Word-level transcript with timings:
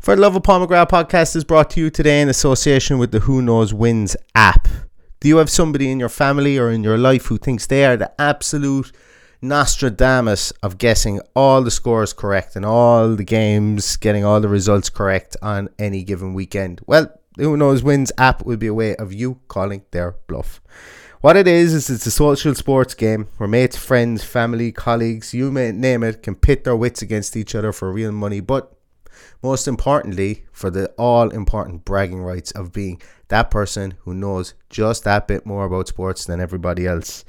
For 0.00 0.14
the 0.14 0.22
Love 0.22 0.36
of 0.36 0.42
McGrath 0.42 0.90
podcast 0.90 1.34
is 1.34 1.42
brought 1.42 1.70
to 1.70 1.80
you 1.80 1.90
today 1.90 2.20
in 2.20 2.28
association 2.28 2.98
with 2.98 3.10
the 3.10 3.20
Who 3.20 3.42
Knows 3.42 3.74
Wins 3.74 4.16
app. 4.34 4.68
Do 5.20 5.26
you 5.26 5.38
have 5.38 5.50
somebody 5.50 5.90
in 5.90 5.98
your 5.98 6.10
family 6.10 6.58
or 6.58 6.70
in 6.70 6.84
your 6.84 6.98
life 6.98 7.26
who 7.26 7.38
thinks 7.38 7.66
they 7.66 7.84
are 7.84 7.96
the 7.96 8.12
absolute 8.20 8.92
Nostradamus 9.42 10.52
of 10.62 10.78
guessing 10.78 11.20
all 11.34 11.62
the 11.62 11.70
scores 11.70 12.12
correct 12.12 12.54
and 12.54 12.64
all 12.64 13.16
the 13.16 13.24
games, 13.24 13.96
getting 13.96 14.24
all 14.24 14.40
the 14.40 14.48
results 14.48 14.90
correct 14.90 15.36
on 15.42 15.70
any 15.78 16.04
given 16.04 16.34
weekend? 16.34 16.82
Well, 16.86 17.10
the 17.36 17.44
Who 17.44 17.56
Knows 17.56 17.82
Wins 17.82 18.12
app 18.16 18.44
will 18.44 18.58
be 18.58 18.68
a 18.68 18.74
way 18.74 18.94
of 18.96 19.12
you 19.12 19.40
calling 19.48 19.82
their 19.90 20.14
bluff. 20.28 20.60
What 21.20 21.36
it 21.36 21.48
is 21.48 21.74
is 21.74 21.90
it's 21.90 22.06
a 22.06 22.10
social 22.12 22.54
sports 22.54 22.94
game 22.94 23.28
where 23.38 23.48
mates, 23.48 23.76
friends, 23.76 24.22
family, 24.22 24.70
colleagues, 24.70 25.34
you 25.34 25.50
may 25.50 25.72
name 25.72 26.04
it, 26.04 26.22
can 26.22 26.36
pit 26.36 26.62
their 26.62 26.76
wits 26.76 27.02
against 27.02 27.36
each 27.36 27.54
other 27.54 27.72
for 27.72 27.90
real 27.90 28.12
money, 28.12 28.40
but 28.40 28.75
most 29.42 29.68
importantly, 29.68 30.44
for 30.52 30.70
the 30.70 30.88
all 30.98 31.30
important 31.30 31.84
bragging 31.84 32.22
rights 32.22 32.50
of 32.52 32.72
being 32.72 33.00
that 33.28 33.50
person 33.50 33.94
who 34.00 34.14
knows 34.14 34.54
just 34.70 35.04
that 35.04 35.26
bit 35.26 35.44
more 35.44 35.64
about 35.64 35.88
sports 35.88 36.24
than 36.24 36.40
everybody 36.40 36.86
else. 36.86 37.24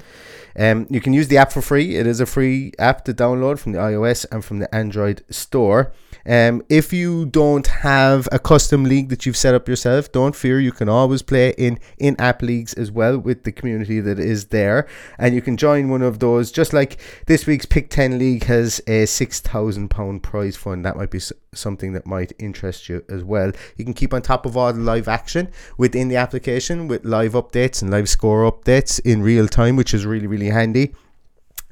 Um, 0.56 0.86
you 0.90 1.00
can 1.00 1.12
use 1.12 1.28
the 1.28 1.38
app 1.38 1.52
for 1.52 1.62
free. 1.62 1.96
It 1.96 2.06
is 2.06 2.20
a 2.20 2.26
free 2.26 2.72
app 2.78 3.04
to 3.04 3.14
download 3.14 3.58
from 3.58 3.72
the 3.72 3.78
iOS 3.78 4.26
and 4.30 4.44
from 4.44 4.58
the 4.58 4.72
Android 4.74 5.24
store. 5.30 5.92
Um, 6.28 6.62
if 6.68 6.92
you 6.92 7.24
don't 7.26 7.66
have 7.66 8.28
a 8.30 8.38
custom 8.38 8.84
league 8.84 9.08
that 9.08 9.24
you've 9.24 9.36
set 9.36 9.54
up 9.54 9.66
yourself, 9.66 10.12
don't 10.12 10.36
fear. 10.36 10.60
You 10.60 10.72
can 10.72 10.88
always 10.88 11.22
play 11.22 11.54
in 11.56 11.80
in-app 11.96 12.42
leagues 12.42 12.74
as 12.74 12.92
well 12.92 13.18
with 13.18 13.44
the 13.44 13.52
community 13.52 14.00
that 14.00 14.18
is 14.18 14.48
there, 14.48 14.86
and 15.18 15.34
you 15.34 15.40
can 15.40 15.56
join 15.56 15.88
one 15.88 16.02
of 16.02 16.18
those. 16.18 16.52
Just 16.52 16.74
like 16.74 17.00
this 17.26 17.46
week's 17.46 17.64
Pick 17.64 17.88
Ten 17.88 18.18
League 18.18 18.44
has 18.44 18.80
a 18.86 19.06
six 19.06 19.40
thousand 19.40 19.88
pound 19.88 20.22
prize 20.22 20.54
fund. 20.54 20.84
That 20.84 20.96
might 20.96 21.10
be 21.10 21.20
something 21.54 21.94
that 21.94 22.06
might 22.06 22.34
interest 22.38 22.90
you 22.90 23.02
as 23.08 23.24
well. 23.24 23.50
You 23.76 23.84
can 23.86 23.94
keep 23.94 24.12
on 24.12 24.20
top 24.20 24.44
of 24.44 24.54
all 24.54 24.72
the 24.72 24.80
live 24.80 25.08
action 25.08 25.50
within 25.78 26.08
the 26.08 26.16
application 26.16 26.88
with 26.88 27.06
live 27.06 27.32
updates 27.32 27.80
and 27.80 27.90
live 27.90 28.08
score 28.08 28.50
updates 28.50 29.00
in 29.00 29.22
real 29.22 29.48
time, 29.48 29.76
which 29.76 29.94
is 29.94 30.04
really 30.04 30.26
really 30.26 30.50
handy. 30.50 30.92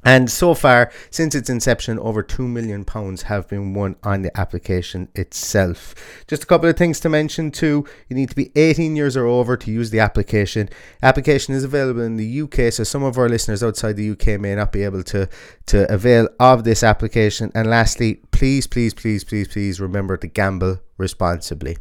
And 0.03 0.29
so 0.29 0.53
far, 0.53 0.91
since 1.09 1.35
its 1.35 1.49
inception, 1.49 1.99
over 1.99 2.23
£2 2.23 2.47
million 2.47 2.85
have 3.25 3.47
been 3.49 3.73
won 3.73 3.95
on 4.03 4.21
the 4.21 4.37
application 4.39 5.09
itself. 5.15 5.95
Just 6.27 6.43
a 6.43 6.45
couple 6.45 6.69
of 6.69 6.77
things 6.77 6.99
to 7.01 7.09
mention 7.09 7.51
too. 7.51 7.85
You 8.07 8.15
need 8.15 8.29
to 8.29 8.35
be 8.35 8.51
18 8.55 8.95
years 8.95 9.17
or 9.17 9.25
over 9.25 9.57
to 9.57 9.71
use 9.71 9.89
the 9.89 9.99
application. 9.99 10.69
Application 11.01 11.55
is 11.55 11.63
available 11.63 12.01
in 12.01 12.15
the 12.15 12.41
UK, 12.41 12.71
so 12.71 12.83
some 12.83 13.03
of 13.03 13.17
our 13.17 13.27
listeners 13.27 13.63
outside 13.63 13.97
the 13.97 14.11
UK 14.11 14.39
may 14.39 14.55
not 14.55 14.71
be 14.71 14.83
able 14.83 15.03
to, 15.03 15.27
to 15.65 15.91
avail 15.91 16.29
of 16.39 16.63
this 16.63 16.83
application. 16.83 17.51
And 17.53 17.69
lastly, 17.69 18.21
please, 18.31 18.67
please, 18.67 18.93
please, 18.93 19.23
please, 19.23 19.47
please 19.47 19.81
remember 19.81 20.15
to 20.17 20.27
gamble 20.27 20.79
responsibly. 20.97 21.77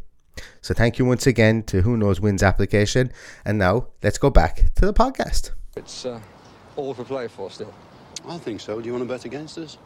So 0.62 0.75
thank 0.75 0.98
you 0.98 1.05
once 1.05 1.27
again 1.27 1.62
to 1.64 1.83
Who 1.83 1.97
Knows 1.97 2.20
Wins 2.20 2.42
application. 2.42 3.12
And 3.44 3.59
now 3.59 3.89
let's 4.03 4.19
go 4.19 4.31
back 4.31 4.75
to 4.75 4.87
the 4.87 4.92
podcast. 4.92 5.53
It's 5.76 6.06
uh, 6.06 6.21
all 6.75 6.93
for 6.94 7.05
play 7.05 7.28
for 7.28 7.50
still. 7.50 7.72
I 8.28 8.38
think 8.38 8.60
so. 8.60 8.81
Do 8.81 8.87
you 8.87 8.92
want 8.92 9.04
to 9.04 9.09
bet 9.09 9.25
against 9.25 9.56
us? 9.56 9.78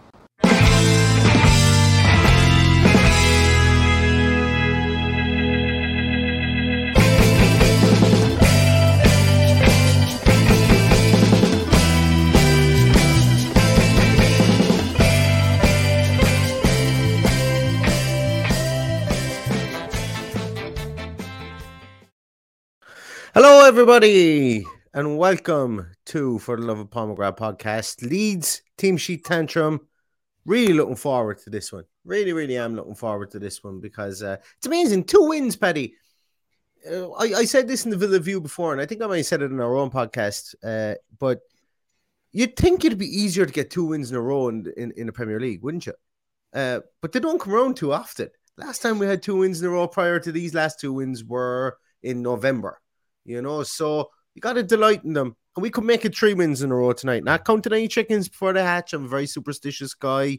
Hello, 23.34 23.66
everybody 23.66 24.64
and 24.92 25.16
welcome 25.16 25.86
to 26.04 26.40
For 26.40 26.56
the 26.56 26.66
Love 26.66 26.80
of 26.80 26.90
Pomegranate 26.90 27.36
podcast. 27.36 28.02
Leeds 28.02 28.62
Team 28.76 28.96
Sheet 28.96 29.24
Tantrum. 29.24 29.86
Really 30.44 30.72
looking 30.72 30.96
forward 30.96 31.38
to 31.38 31.50
this 31.50 31.72
one. 31.72 31.84
Really, 32.04 32.32
really 32.32 32.56
am 32.56 32.74
looking 32.74 32.96
forward 32.96 33.30
to 33.30 33.38
this 33.38 33.62
one 33.62 33.78
because 33.78 34.20
uh, 34.22 34.38
it's 34.56 34.66
amazing. 34.66 35.04
Two 35.04 35.28
wins, 35.28 35.54
Paddy. 35.54 35.94
Uh, 36.90 37.10
I, 37.12 37.24
I, 37.34 37.44
said 37.44 37.68
this 37.68 37.84
in 37.84 37.90
the 37.90 37.96
Villa 37.96 38.18
View 38.18 38.40
before, 38.40 38.72
and 38.72 38.80
I 38.80 38.86
think 38.86 39.00
I 39.00 39.06
might 39.06 39.18
have 39.18 39.26
said 39.26 39.42
it 39.42 39.52
in 39.52 39.60
our 39.60 39.76
own 39.76 39.90
podcast. 39.90 40.54
Uh, 40.64 40.96
but 41.18 41.40
you'd 42.32 42.56
think 42.56 42.84
it'd 42.84 42.98
be 42.98 43.06
easier 43.06 43.46
to 43.46 43.52
get 43.52 43.70
two 43.70 43.84
wins 43.84 44.10
in 44.10 44.16
a 44.16 44.20
row 44.20 44.48
in, 44.48 44.72
in, 44.76 44.92
in 44.96 45.06
the 45.06 45.12
Premier 45.12 45.38
League, 45.38 45.62
wouldn't 45.62 45.86
you? 45.86 45.94
Uh, 46.52 46.80
but 47.00 47.12
they 47.12 47.20
don't 47.20 47.40
come 47.40 47.54
around 47.54 47.76
too 47.76 47.92
often. 47.92 48.30
Last 48.56 48.82
time 48.82 48.98
we 48.98 49.06
had 49.06 49.22
two 49.22 49.36
wins 49.36 49.60
in 49.60 49.68
a 49.68 49.70
row 49.70 49.86
prior 49.86 50.18
to 50.18 50.32
these 50.32 50.54
last 50.54 50.80
two 50.80 50.94
wins 50.94 51.22
were 51.22 51.76
in 52.02 52.22
November, 52.22 52.80
you 53.24 53.40
know. 53.40 53.62
So 53.62 54.08
you 54.40 54.48
got 54.48 54.54
to 54.54 54.62
delight 54.62 55.04
in 55.04 55.12
them. 55.12 55.36
And 55.54 55.62
we 55.62 55.70
could 55.70 55.84
make 55.84 56.06
it 56.06 56.16
three 56.16 56.32
wins 56.32 56.62
in 56.62 56.70
a 56.70 56.74
row 56.74 56.92
tonight. 56.94 57.24
Not 57.24 57.44
counting 57.44 57.74
any 57.74 57.88
chickens 57.88 58.28
before 58.28 58.54
the 58.54 58.62
hatch. 58.62 58.94
I'm 58.94 59.04
a 59.04 59.08
very 59.08 59.26
superstitious 59.26 59.92
guy. 59.92 60.38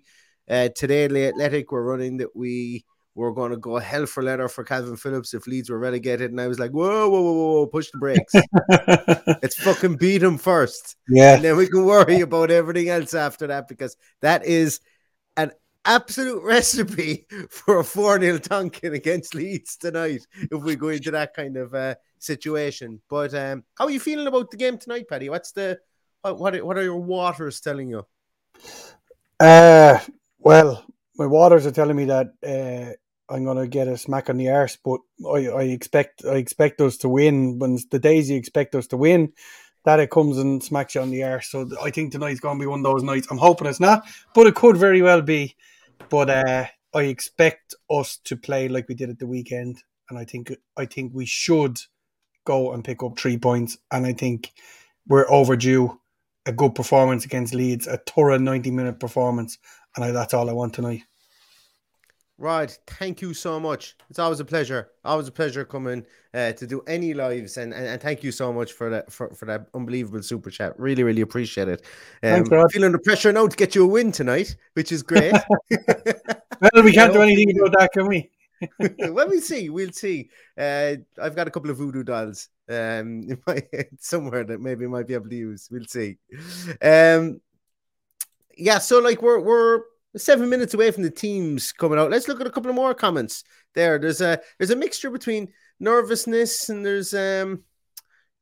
Uh, 0.50 0.70
today, 0.76 1.06
the 1.08 1.28
Athletic 1.28 1.72
were 1.72 1.84
running 1.84 2.18
that 2.18 2.36
we 2.36 2.84
were 3.14 3.32
going 3.32 3.52
to 3.52 3.58
go 3.58 3.78
hell 3.78 4.08
for 4.08 4.24
leather 4.24 4.48
for 4.48 4.64
Kalvin 4.64 4.98
Phillips 4.98 5.36
if 5.36 5.46
Leeds 5.46 5.70
were 5.70 5.78
relegated. 5.78 6.32
And 6.32 6.42
I 6.42 6.48
was 6.48 6.58
like, 6.58 6.72
whoa, 6.72 7.10
whoa, 7.10 7.22
whoa, 7.22 7.34
whoa, 7.34 7.68
push 7.68 7.92
the 7.92 8.00
brakes. 8.00 8.34
Let's 9.28 9.62
fucking 9.62 9.98
beat 9.98 10.20
them 10.20 10.40
first. 10.40 10.96
Yeah. 11.08 11.36
And 11.36 11.44
then 11.44 11.58
we 11.58 11.68
can 11.68 11.86
worry 11.86 12.22
about 12.22 12.50
everything 12.50 12.90
else 12.90 13.14
after 13.14 13.48
that 13.48 13.68
because 13.68 13.96
that 14.22 14.46
is 14.46 14.80
an 15.38 15.52
absolute 15.86 16.44
recipe 16.44 17.26
for 17.50 17.80
a 17.80 17.84
4 17.84 18.20
0 18.20 18.38
Tonkin 18.40 18.94
against 18.94 19.36
Leeds 19.36 19.78
tonight 19.78 20.26
if 20.52 20.62
we 20.64 20.76
go 20.76 20.90
into 20.90 21.12
that 21.12 21.34
kind 21.34 21.58
of 21.58 21.74
uh, 21.74 21.96
situation. 22.20 23.02
But 23.10 23.34
um, 23.34 23.64
how 23.76 23.86
are 23.86 23.92
you 23.92 24.00
feeling 24.00 24.28
about 24.28 24.52
the 24.52 24.58
game 24.58 24.78
tonight, 24.78 25.08
Paddy? 25.10 25.30
What's 25.30 25.52
the 25.52 25.80
what 26.24 26.64
what 26.64 26.78
are 26.78 26.84
your 26.84 27.02
waters 27.02 27.60
telling 27.60 27.90
you? 27.90 28.06
Uh, 29.40 30.00
well, 30.40 30.86
my 31.18 31.26
waters 31.26 31.66
are 31.66 31.72
telling 31.72 31.96
me 31.96 32.06
that 32.06 32.28
uh, 32.46 33.34
I'm 33.34 33.46
gonna 33.46 33.68
get 33.68 33.88
a 33.88 33.98
smack 33.98 34.30
on 34.30 34.38
the 34.38 34.50
arse, 34.50 34.78
but 34.84 35.00
I, 35.28 35.48
I 35.48 35.64
expect 35.64 36.26
I 36.26 36.36
expect 36.36 36.82
us 36.82 36.98
to 36.98 37.10
win. 37.10 37.60
When 37.60 37.80
the 37.90 38.00
days 38.00 38.30
you 38.30 38.38
expect 38.38 38.76
us 38.76 38.88
to 38.88 38.98
win, 38.98 39.34
that 39.84 40.00
it 40.00 40.12
comes 40.12 40.38
and 40.38 40.64
smacks 40.64 40.96
you 40.96 41.02
on 41.02 41.12
the 41.12 41.24
arse. 41.24 41.50
So 41.50 41.70
I 41.82 41.90
think 41.90 42.12
tonight's 42.12 42.40
gonna 42.40 42.60
be 42.60 42.66
one 42.66 42.80
of 42.80 42.84
those 42.84 43.04
nights. 43.04 43.28
I'm 43.32 43.38
hoping 43.38 43.68
it's 43.68 43.80
not, 43.80 44.06
but 44.34 44.48
it 44.48 44.56
could 44.56 44.78
very 44.78 45.02
well 45.02 45.22
be. 45.22 45.56
But 46.10 46.30
uh, 46.30 46.66
I 46.94 47.02
expect 47.04 47.76
us 47.90 48.18
to 48.26 48.36
play 48.36 48.68
like 48.68 48.88
we 48.88 48.96
did 48.96 49.10
at 49.10 49.20
the 49.20 49.28
weekend, 49.28 49.84
and 50.10 50.18
I 50.20 50.26
think 50.26 50.54
I 50.78 50.86
think 50.86 51.14
we 51.14 51.26
should 51.26 51.80
go 52.46 52.74
and 52.74 52.84
pick 52.84 53.04
up 53.04 53.18
three 53.18 53.38
points. 53.38 53.78
And 53.92 54.06
I 54.06 54.14
think 54.14 54.52
we're 55.08 55.30
overdue 55.30 56.00
a 56.46 56.52
good 56.52 56.76
performance 56.76 57.26
against 57.26 57.54
Leeds, 57.54 57.88
a 57.88 57.98
thorough 57.98 58.38
90 58.38 58.72
minute 58.72 59.00
performance. 59.00 59.58
And 59.96 60.06
I, 60.06 60.12
that's 60.12 60.34
all 60.34 60.50
I 60.50 60.54
want 60.54 60.74
tonight. 60.74 61.04
Right. 62.42 62.76
Thank 62.88 63.22
you 63.22 63.36
so 63.36 63.60
much. 63.60 63.96
It's 64.10 64.18
always 64.18 64.40
a 64.40 64.46
pleasure. 64.46 64.90
Always 65.06 65.28
a 65.28 65.32
pleasure 65.32 65.64
coming 65.64 66.08
uh, 66.34 66.54
to 66.54 66.66
do 66.66 66.82
any 66.88 67.14
lives. 67.14 67.58
And, 67.58 67.72
and, 67.72 67.86
and, 67.86 68.02
thank 68.02 68.24
you 68.24 68.32
so 68.32 68.52
much 68.52 68.74
for 68.74 68.90
that 68.90 69.12
for, 69.12 69.30
for 69.36 69.46
that 69.46 69.68
unbelievable 69.76 70.24
super 70.24 70.50
chat. 70.50 70.74
Really, 70.80 71.04
really 71.04 71.22
appreciate 71.22 71.68
it. 71.68 71.84
Um, 72.24 72.44
Thanks, 72.44 72.74
feeling 72.74 72.94
the 72.94 72.98
pressure 72.98 73.32
now 73.32 73.46
to 73.46 73.56
get 73.56 73.76
you 73.76 73.84
a 73.84 73.88
win 73.88 74.12
tonight, 74.12 74.56
which 74.74 74.92
is 74.92 75.04
great. 75.04 75.34
well, 75.70 76.84
we 76.84 76.92
can't 76.92 77.14
do 77.14 77.22
anything 77.22 77.60
about 77.60 77.80
that, 77.80 77.92
can 77.94 78.08
we? 78.08 78.32
well, 79.12 79.28
we'll 79.30 79.40
see. 79.40 79.70
We'll 79.70 79.92
see. 79.92 80.32
Uh, 80.58 80.96
I've 81.22 81.36
got 81.36 81.48
a 81.48 81.52
couple 81.52 81.70
of 81.70 81.78
voodoo 81.78 82.02
dolls 82.02 82.50
um, 82.68 83.22
in 83.30 83.40
my 83.46 83.62
head 83.72 83.90
somewhere 84.00 84.46
that 84.46 84.60
maybe 84.60 84.88
might 84.88 85.08
be 85.08 85.14
able 85.14 85.30
to 85.30 85.36
use. 85.36 85.70
We'll 85.72 85.86
see. 85.86 86.18
Um, 86.82 87.40
yeah, 88.58 88.80
so 88.80 88.98
like 88.98 89.22
we're 89.22 89.40
we're 89.40 89.82
seven 90.18 90.50
minutes 90.50 90.74
away 90.74 90.92
from 90.92 91.04
the 91.04 91.12
teams 91.12 91.72
coming 91.72 92.00
out. 92.00 92.12
Let's 92.12 92.28
look 92.28 92.42
at 92.42 92.48
a 92.48 92.52
couple 92.52 92.70
of 92.70 92.76
more 92.76 92.94
comments. 92.94 93.44
There, 93.76 93.98
there's 94.00 94.22
a 94.22 94.40
there's 94.58 94.72
a 94.72 94.76
mixture 94.76 95.10
between 95.10 95.50
nervousness 95.80 96.70
and 96.70 96.86
there's 96.86 97.14
um 97.14 97.64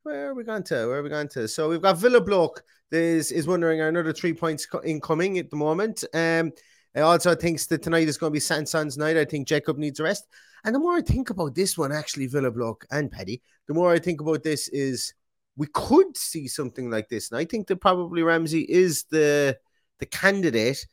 where 0.03 0.29
are 0.29 0.33
we 0.33 0.43
going 0.43 0.63
to? 0.63 0.87
Where 0.87 0.99
are 0.99 1.03
we 1.03 1.09
going 1.09 1.29
to? 1.29 1.47
So 1.47 1.69
we've 1.69 1.81
got 1.81 1.97
Villa 1.97 2.21
Bloke 2.21 2.63
is 2.91 3.31
is 3.31 3.47
wondering 3.47 3.81
are 3.81 3.87
another 3.87 4.13
three 4.13 4.33
points 4.33 4.67
incoming 4.83 5.37
at 5.37 5.49
the 5.49 5.57
moment. 5.57 6.03
Um, 6.13 6.51
Uh, 6.97 7.01
also 7.01 7.35
thinks 7.35 7.67
that 7.67 7.83
tonight 7.83 8.07
is 8.07 8.17
going 8.17 8.31
to 8.31 8.33
be 8.33 8.39
Sanson's 8.39 8.97
night. 8.97 9.15
I 9.15 9.25
think 9.25 9.47
Jacob 9.47 9.77
needs 9.77 9.99
a 9.99 10.03
rest. 10.03 10.25
And 10.63 10.73
the 10.73 10.79
more 10.79 10.97
I 10.97 11.01
think 11.01 11.29
about 11.29 11.53
this 11.53 11.77
one, 11.77 11.91
actually, 11.91 12.25
Villa 12.27 12.49
Block 12.49 12.83
and 12.89 13.11
Paddy, 13.11 13.43
the 13.67 13.75
more 13.75 13.93
I 13.93 13.99
think 13.99 14.21
about 14.21 14.41
this 14.41 14.67
is 14.69 15.13
we 15.55 15.67
could 15.67 16.17
see 16.17 16.47
something 16.47 16.89
like 16.89 17.07
this. 17.07 17.29
And 17.29 17.37
I 17.37 17.45
think 17.45 17.67
that 17.67 17.79
probably 17.79 18.23
Ramsey 18.23 18.65
is 18.67 19.03
the 19.11 19.55
the 19.99 20.07
candidate, 20.07 20.87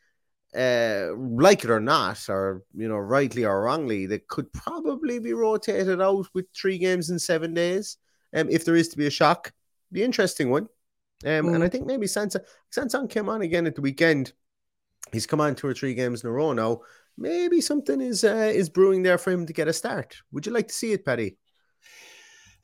uh, 0.54 1.08
like 1.16 1.64
it 1.64 1.70
or 1.70 1.80
not, 1.80 2.28
or 2.28 2.62
you 2.74 2.88
know, 2.88 2.96
rightly 2.96 3.44
or 3.44 3.62
wrongly, 3.62 4.06
that 4.06 4.28
could 4.28 4.52
probably 4.52 5.18
be 5.18 5.32
rotated 5.32 6.00
out 6.00 6.26
with 6.34 6.46
three 6.54 6.78
games 6.78 7.10
in 7.10 7.18
seven 7.18 7.54
days. 7.54 7.96
Um, 8.34 8.48
if 8.50 8.64
there 8.64 8.76
is 8.76 8.88
to 8.88 8.96
be 8.96 9.06
a 9.06 9.10
shock, 9.10 9.52
the 9.90 10.02
interesting 10.02 10.50
one. 10.50 10.68
Um, 11.24 11.46
mm. 11.46 11.54
and 11.54 11.64
I 11.64 11.68
think 11.68 11.86
maybe 11.86 12.06
Sansa 12.06 12.40
Sanson 12.70 13.08
came 13.08 13.28
on 13.28 13.42
again 13.42 13.66
at 13.66 13.74
the 13.74 13.80
weekend. 13.80 14.32
He's 15.12 15.26
come 15.26 15.40
on 15.40 15.54
two 15.54 15.66
or 15.66 15.74
three 15.74 15.94
games 15.94 16.22
in 16.22 16.28
a 16.28 16.32
row 16.32 16.52
now. 16.52 16.80
Maybe 17.16 17.60
something 17.60 18.00
is 18.00 18.24
uh, 18.24 18.50
is 18.52 18.68
brewing 18.68 19.02
there 19.02 19.18
for 19.18 19.30
him 19.30 19.46
to 19.46 19.52
get 19.52 19.68
a 19.68 19.72
start. 19.72 20.16
Would 20.32 20.46
you 20.46 20.52
like 20.52 20.68
to 20.68 20.74
see 20.74 20.92
it, 20.92 21.04
Paddy? 21.04 21.38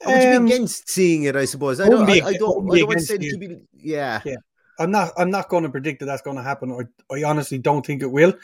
Or 0.05 0.12
would 0.12 0.23
you 0.23 0.37
um, 0.37 0.46
be 0.46 0.52
against 0.52 0.90
seeing 0.90 1.23
it? 1.25 1.37
I 1.37 1.46
suppose. 1.46 1.81
I 1.81 1.88
don't. 1.88 2.08
I, 2.08 2.14
I, 2.14 2.32
don't. 2.34 2.70
I 2.70 2.79
don't 2.79 2.88
want 2.88 2.99
to 2.99 3.06
say 3.06 3.19
to 3.19 3.38
be. 3.38 3.62
Yeah. 3.73 4.20
Yeah. 4.25 4.37
I'm 4.82 4.90
not. 4.90 5.12
I'm 5.17 5.31
not 5.31 5.49
going 5.49 5.62
to 5.62 5.70
predict 5.70 6.00
that 6.00 6.06
that's 6.06 6.23
going 6.23 6.37
to 6.37 6.43
happen. 6.43 6.73
I, 6.73 7.14
I 7.14 7.25
honestly 7.25 7.58
don't 7.58 7.87
think 7.87 8.02
it 8.02 8.11
will. 8.11 8.34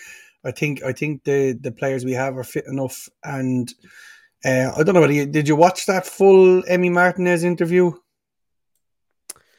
I 0.44 0.52
think. 0.52 0.82
I 0.82 0.93
think 0.93 1.25
the 1.25 1.52
the 1.52 1.73
players 1.73 2.05
we 2.05 2.12
have 2.12 2.37
are 2.37 2.44
fit 2.44 2.67
enough. 2.67 3.08
And 3.25 3.73
uh, 4.44 4.73
I 4.76 4.82
don't 4.82 4.94
know. 4.94 5.05
You, 5.08 5.26
did 5.26 5.49
you 5.49 5.56
watch 5.56 5.87
that 5.87 6.06
full 6.06 6.62
Emi 6.62 6.90
Martinez 6.90 7.44
interview? 7.44 7.93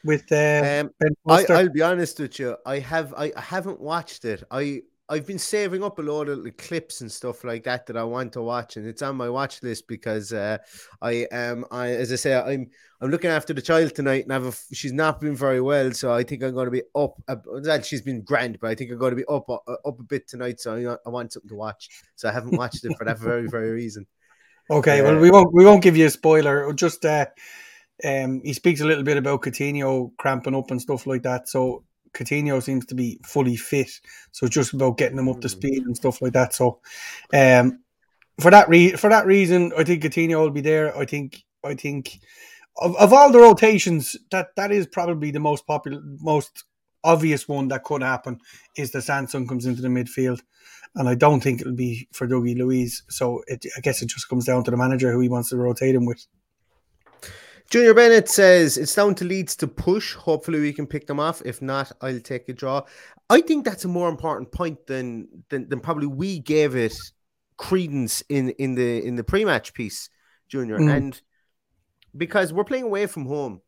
With 0.02 0.32
uh, 0.32 0.86
um, 0.86 1.10
I, 1.28 1.44
I'll 1.50 1.68
be 1.68 1.82
honest 1.82 2.18
with 2.18 2.38
you. 2.38 2.56
I 2.64 2.78
have. 2.78 3.12
I, 3.14 3.32
I 3.36 3.40
haven't 3.40 3.80
watched 3.80 4.24
it. 4.24 4.42
I 4.50 4.82
I've 5.10 5.26
been 5.26 5.40
saving 5.40 5.82
up 5.82 5.98
a 5.98 6.02
lot 6.02 6.28
of 6.28 6.56
clips 6.56 7.00
and 7.00 7.10
stuff 7.10 7.42
like 7.42 7.64
that 7.64 7.86
that 7.86 7.96
I 7.96 8.04
want 8.04 8.32
to 8.34 8.42
watch, 8.42 8.76
and 8.76 8.86
it's 8.86 9.02
on 9.02 9.16
my 9.16 9.28
watch 9.28 9.60
list 9.60 9.88
because 9.88 10.32
uh, 10.32 10.58
I 11.02 11.26
am. 11.32 11.64
I 11.72 11.88
as 11.88 12.12
I 12.12 12.16
say, 12.16 12.36
I'm 12.36 12.70
I'm 13.00 13.10
looking 13.10 13.30
after 13.30 13.52
the 13.52 13.60
child 13.60 13.92
tonight, 13.92 14.22
and 14.22 14.32
I've 14.32 14.46
a, 14.46 14.52
she's 14.72 14.92
not 14.92 15.20
been 15.20 15.34
very 15.34 15.60
well, 15.60 15.90
so 15.92 16.12
I 16.12 16.22
think 16.22 16.44
I'm 16.44 16.54
going 16.54 16.66
to 16.66 16.70
be 16.70 16.82
up. 16.94 17.20
Well, 17.26 17.82
she's 17.82 18.02
been 18.02 18.22
grand, 18.22 18.60
but 18.60 18.70
I 18.70 18.76
think 18.76 18.92
I'm 18.92 18.98
going 18.98 19.10
to 19.10 19.16
be 19.16 19.24
up 19.26 19.50
uh, 19.50 19.56
up 19.84 19.98
a 19.98 20.04
bit 20.04 20.28
tonight, 20.28 20.60
so 20.60 20.76
I, 20.76 21.08
I 21.08 21.10
want 21.10 21.32
something 21.32 21.48
to 21.48 21.56
watch. 21.56 21.88
So 22.14 22.28
I 22.28 22.32
haven't 22.32 22.56
watched 22.56 22.84
it 22.84 22.96
for 22.96 23.04
that 23.04 23.18
very 23.18 23.48
very 23.48 23.70
reason. 23.72 24.06
Okay, 24.70 25.00
uh, 25.00 25.04
well 25.04 25.18
we 25.18 25.32
won't 25.32 25.52
we 25.52 25.64
won't 25.64 25.82
give 25.82 25.96
you 25.96 26.06
a 26.06 26.10
spoiler. 26.10 26.72
Just 26.72 27.04
uh, 27.04 27.26
um, 28.04 28.42
he 28.44 28.52
speaks 28.52 28.80
a 28.80 28.86
little 28.86 29.04
bit 29.04 29.16
about 29.16 29.42
Coutinho 29.42 30.12
cramping 30.18 30.54
up 30.54 30.70
and 30.70 30.80
stuff 30.80 31.04
like 31.06 31.22
that. 31.22 31.48
So 31.48 31.82
Coutinho 32.14 32.62
seems 32.62 32.86
to 32.86 32.94
be 32.94 33.20
fully 33.24 33.56
fit, 33.56 33.90
so 34.32 34.46
it's 34.46 34.54
just 34.54 34.74
about 34.74 34.98
getting 34.98 35.18
him 35.18 35.28
up 35.28 35.40
to 35.40 35.48
mm. 35.48 35.52
speed 35.52 35.84
and 35.84 35.96
stuff 35.96 36.20
like 36.20 36.32
that. 36.32 36.54
So, 36.54 36.80
um, 37.32 37.80
for 38.40 38.50
that 38.50 38.68
re- 38.68 38.96
for 38.96 39.10
that 39.10 39.26
reason, 39.26 39.72
I 39.76 39.84
think 39.84 40.02
Coutinho 40.02 40.40
will 40.40 40.50
be 40.50 40.60
there. 40.60 40.96
I 40.96 41.04
think 41.04 41.44
I 41.64 41.74
think 41.74 42.18
of, 42.80 42.96
of 42.96 43.12
all 43.12 43.30
the 43.30 43.38
rotations, 43.38 44.16
that 44.30 44.48
that 44.56 44.72
is 44.72 44.86
probably 44.86 45.30
the 45.30 45.40
most 45.40 45.66
popular, 45.66 46.00
most 46.20 46.64
obvious 47.04 47.48
one 47.48 47.68
that 47.68 47.84
could 47.84 48.02
happen 48.02 48.38
is 48.76 48.90
the 48.90 49.02
Sanson 49.02 49.46
comes 49.46 49.66
into 49.66 49.82
the 49.82 49.88
midfield, 49.88 50.40
and 50.94 51.08
I 51.08 51.14
don't 51.14 51.40
think 51.40 51.60
it'll 51.60 51.74
be 51.74 52.08
for 52.12 52.26
Dougie 52.26 52.56
Luiz. 52.56 53.02
So 53.08 53.42
it, 53.46 53.64
I 53.76 53.80
guess 53.80 54.02
it 54.02 54.08
just 54.08 54.28
comes 54.28 54.46
down 54.46 54.64
to 54.64 54.70
the 54.70 54.76
manager 54.76 55.12
who 55.12 55.20
he 55.20 55.28
wants 55.28 55.50
to 55.50 55.56
rotate 55.56 55.94
him 55.94 56.06
with. 56.06 56.26
Junior 57.70 57.94
Bennett 57.94 58.28
says 58.28 58.76
it's 58.76 58.94
down 58.94 59.14
to 59.14 59.24
Leeds 59.24 59.54
to 59.56 59.68
push. 59.68 60.14
Hopefully, 60.14 60.60
we 60.60 60.72
can 60.72 60.88
pick 60.88 61.06
them 61.06 61.20
off. 61.20 61.40
If 61.44 61.62
not, 61.62 61.92
I'll 62.00 62.18
take 62.18 62.48
a 62.48 62.52
draw. 62.52 62.82
I 63.30 63.40
think 63.40 63.64
that's 63.64 63.84
a 63.84 63.88
more 63.88 64.08
important 64.08 64.50
point 64.50 64.86
than 64.88 65.28
than, 65.48 65.68
than 65.68 65.78
probably 65.78 66.08
we 66.08 66.40
gave 66.40 66.74
it 66.74 66.96
credence 67.56 68.22
in 68.28 68.50
in 68.50 68.74
the 68.74 69.04
in 69.04 69.14
the 69.14 69.22
pre-match 69.22 69.72
piece, 69.72 70.10
Junior, 70.48 70.78
mm. 70.78 70.92
and 70.92 71.20
because 72.16 72.52
we're 72.52 72.64
playing 72.64 72.84
away 72.84 73.06
from 73.06 73.26
home. 73.26 73.60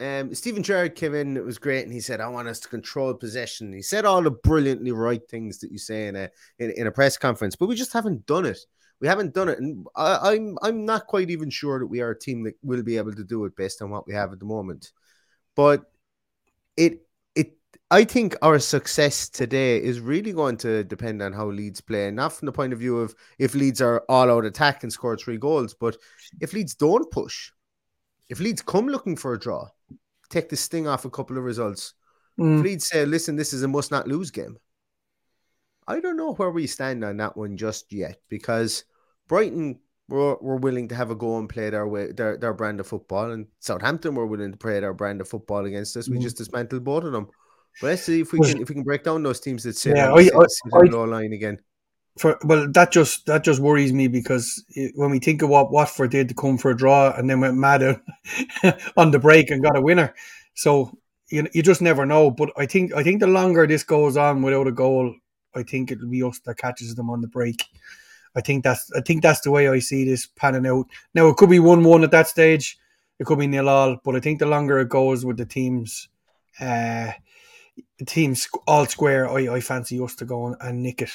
Um, 0.00 0.32
Steven 0.32 0.62
Gerrard 0.62 0.94
came 0.94 1.12
in, 1.12 1.36
it 1.36 1.44
was 1.44 1.58
great, 1.58 1.82
and 1.82 1.92
he 1.92 1.98
said, 1.98 2.20
"I 2.20 2.28
want 2.28 2.46
us 2.46 2.60
to 2.60 2.68
control 2.68 3.12
possession." 3.14 3.72
He 3.72 3.82
said 3.82 4.04
all 4.04 4.22
the 4.22 4.30
brilliantly 4.30 4.92
right 4.92 5.28
things 5.28 5.58
that 5.58 5.72
you 5.72 5.78
say 5.78 6.06
in 6.06 6.14
a 6.14 6.30
in, 6.60 6.70
in 6.70 6.86
a 6.86 6.92
press 6.92 7.16
conference, 7.16 7.56
but 7.56 7.66
we 7.66 7.74
just 7.74 7.92
haven't 7.92 8.24
done 8.24 8.46
it. 8.46 8.60
We 9.00 9.06
haven't 9.06 9.34
done 9.34 9.48
it, 9.48 9.58
and 9.58 9.86
I, 9.94 10.32
I'm 10.32 10.58
I'm 10.62 10.84
not 10.84 11.06
quite 11.06 11.30
even 11.30 11.50
sure 11.50 11.78
that 11.78 11.86
we 11.86 12.00
are 12.00 12.10
a 12.10 12.18
team 12.18 12.42
that 12.44 12.54
will 12.62 12.82
be 12.82 12.96
able 12.96 13.12
to 13.12 13.24
do 13.24 13.44
it 13.44 13.56
based 13.56 13.80
on 13.80 13.90
what 13.90 14.06
we 14.06 14.14
have 14.14 14.32
at 14.32 14.40
the 14.40 14.44
moment. 14.44 14.92
But 15.54 15.84
it 16.76 17.06
it 17.34 17.52
I 17.90 18.04
think 18.04 18.34
our 18.42 18.58
success 18.58 19.28
today 19.28 19.80
is 19.80 20.00
really 20.00 20.32
going 20.32 20.56
to 20.58 20.82
depend 20.84 21.22
on 21.22 21.32
how 21.32 21.46
Leeds 21.46 21.80
play, 21.80 22.10
not 22.10 22.32
from 22.32 22.46
the 22.46 22.52
point 22.52 22.72
of 22.72 22.80
view 22.80 22.98
of 22.98 23.14
if 23.38 23.54
Leeds 23.54 23.80
are 23.80 24.04
all 24.08 24.30
out 24.30 24.44
attack 24.44 24.82
and 24.82 24.92
score 24.92 25.16
three 25.16 25.38
goals, 25.38 25.74
but 25.74 25.96
if 26.40 26.52
Leeds 26.52 26.74
don't 26.74 27.08
push, 27.12 27.52
if 28.28 28.40
Leeds 28.40 28.62
come 28.62 28.88
looking 28.88 29.16
for 29.16 29.32
a 29.32 29.38
draw, 29.38 29.68
take 30.28 30.48
the 30.48 30.56
sting 30.56 30.88
off 30.88 31.04
a 31.04 31.10
couple 31.10 31.38
of 31.38 31.44
results. 31.44 31.94
Mm. 32.38 32.58
If 32.58 32.64
Leeds 32.64 32.88
say, 32.88 33.04
"Listen, 33.04 33.36
this 33.36 33.52
is 33.52 33.62
a 33.62 33.68
must 33.68 33.92
not 33.92 34.08
lose 34.08 34.32
game." 34.32 34.58
I 35.88 36.00
don't 36.00 36.18
know 36.18 36.34
where 36.34 36.50
we 36.50 36.66
stand 36.66 37.02
on 37.02 37.16
that 37.16 37.36
one 37.36 37.56
just 37.56 37.92
yet 37.92 38.20
because 38.28 38.84
Brighton 39.26 39.80
were, 40.08 40.36
were 40.36 40.56
willing 40.56 40.88
to 40.88 40.94
have 40.94 41.10
a 41.10 41.14
go 41.14 41.38
and 41.38 41.48
play 41.48 41.70
their 41.70 41.88
way 41.88 42.12
their, 42.12 42.36
their 42.36 42.52
brand 42.52 42.78
of 42.78 42.86
football, 42.86 43.30
and 43.30 43.46
Southampton 43.60 44.14
were 44.14 44.26
willing 44.26 44.52
to 44.52 44.58
play 44.58 44.78
their 44.80 44.92
brand 44.92 45.22
of 45.22 45.28
football 45.28 45.64
against 45.64 45.96
us. 45.96 46.08
We 46.08 46.18
mm. 46.18 46.22
just 46.22 46.36
dismantled 46.36 46.84
both 46.84 47.04
of 47.04 47.12
them. 47.12 47.28
But 47.80 47.88
let's 47.88 48.02
see 48.02 48.20
if 48.20 48.32
we 48.32 48.40
can 48.40 48.60
if 48.60 48.68
we 48.68 48.74
can 48.74 48.84
break 48.84 49.02
down 49.02 49.22
those 49.22 49.40
teams 49.40 49.62
that 49.62 49.76
sit, 49.76 49.96
yeah, 49.96 50.10
on, 50.10 50.18
I, 50.18 50.24
sit, 50.24 50.34
I, 50.34 50.46
sit 50.46 50.74
I, 50.74 50.78
low 50.92 51.04
line 51.04 51.32
again. 51.32 51.58
For, 52.18 52.36
well, 52.44 52.68
that 52.72 52.90
just 52.90 53.26
that 53.26 53.44
just 53.44 53.60
worries 53.60 53.92
me 53.92 54.08
because 54.08 54.64
it, 54.70 54.92
when 54.94 55.10
we 55.10 55.20
think 55.20 55.40
of 55.40 55.48
what 55.48 55.70
Watford 55.70 56.10
did 56.10 56.28
to 56.28 56.34
come 56.34 56.58
for 56.58 56.72
a 56.72 56.76
draw 56.76 57.14
and 57.16 57.30
then 57.30 57.40
went 57.40 57.56
mad 57.56 57.82
on 58.96 59.10
the 59.10 59.18
break 59.18 59.50
and 59.50 59.62
got 59.62 59.76
a 59.76 59.80
winner, 59.80 60.14
so 60.54 60.98
you 61.30 61.46
you 61.54 61.62
just 61.62 61.80
never 61.80 62.04
know. 62.04 62.30
But 62.30 62.50
I 62.56 62.66
think 62.66 62.92
I 62.94 63.02
think 63.02 63.20
the 63.20 63.26
longer 63.26 63.66
this 63.66 63.84
goes 63.84 64.16
on 64.16 64.42
without 64.42 64.66
a 64.66 64.72
goal, 64.72 65.14
I 65.58 65.62
think 65.62 65.90
it'll 65.90 66.08
be 66.08 66.22
us 66.22 66.38
that 66.40 66.58
catches 66.58 66.94
them 66.94 67.10
on 67.10 67.20
the 67.20 67.28
break. 67.28 67.64
I 68.36 68.40
think 68.40 68.64
that's 68.64 68.90
I 68.94 69.00
think 69.00 69.22
that's 69.22 69.40
the 69.40 69.50
way 69.50 69.68
I 69.68 69.78
see 69.80 70.04
this 70.04 70.26
panning 70.26 70.66
out. 70.66 70.86
Now 71.14 71.28
it 71.28 71.36
could 71.36 71.50
be 71.50 71.58
one 71.58 71.82
one 71.82 72.04
at 72.04 72.10
that 72.12 72.28
stage, 72.28 72.78
it 73.18 73.26
could 73.26 73.38
be 73.38 73.46
nil 73.46 73.68
all, 73.68 73.96
but 74.04 74.16
I 74.16 74.20
think 74.20 74.38
the 74.38 74.46
longer 74.46 74.78
it 74.78 74.88
goes 74.88 75.24
with 75.24 75.38
the 75.38 75.46
teams, 75.46 76.08
uh, 76.60 77.12
teams 78.06 78.48
all 78.66 78.86
square, 78.86 79.28
I, 79.28 79.56
I 79.56 79.60
fancy 79.60 80.00
us 80.00 80.14
to 80.16 80.24
go 80.24 80.54
and 80.60 80.82
nick 80.82 81.02
it. 81.02 81.10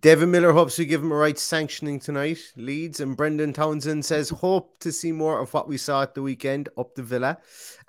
Devin 0.00 0.30
Miller 0.30 0.52
hopes 0.52 0.78
we 0.78 0.86
give 0.86 1.02
him 1.02 1.12
a 1.12 1.16
right 1.16 1.38
sanctioning 1.38 2.00
tonight. 2.00 2.38
Leeds 2.56 3.00
and 3.00 3.16
Brendan 3.16 3.52
Townsend 3.52 4.02
says 4.02 4.30
hope 4.30 4.78
to 4.80 4.90
see 4.90 5.12
more 5.12 5.40
of 5.40 5.52
what 5.52 5.68
we 5.68 5.76
saw 5.76 6.02
at 6.02 6.14
the 6.14 6.22
weekend 6.22 6.70
up 6.78 6.94
the 6.94 7.02
Villa. 7.02 7.36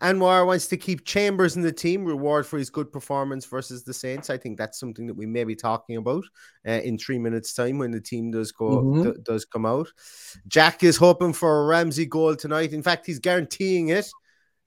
Anwar 0.01 0.45
wants 0.45 0.67
to 0.67 0.77
keep 0.77 1.05
Chambers 1.05 1.55
in 1.55 1.61
the 1.61 1.71
team, 1.71 2.03
reward 2.03 2.45
for 2.45 2.57
his 2.57 2.69
good 2.69 2.91
performance 2.91 3.45
versus 3.45 3.83
the 3.83 3.93
Saints. 3.93 4.29
I 4.29 4.37
think 4.37 4.57
that's 4.57 4.77
something 4.77 5.07
that 5.07 5.13
we 5.13 5.25
may 5.25 5.45
be 5.45 5.55
talking 5.55 5.95
about 5.95 6.25
uh, 6.67 6.71
in 6.71 6.97
three 6.97 7.19
minutes' 7.19 7.53
time 7.53 7.77
when 7.77 7.91
the 7.91 8.01
team 8.01 8.31
does 8.31 8.51
go 8.51 8.81
mm-hmm. 8.81 9.21
does 9.23 9.45
come 9.45 9.65
out. 9.65 9.87
Jack 10.47 10.83
is 10.83 10.97
hoping 10.97 11.31
for 11.31 11.61
a 11.61 11.65
Ramsey 11.65 12.05
goal 12.05 12.35
tonight. 12.35 12.73
In 12.73 12.83
fact, 12.83 13.05
he's 13.05 13.19
guaranteeing 13.19 13.87
it. 13.87 14.09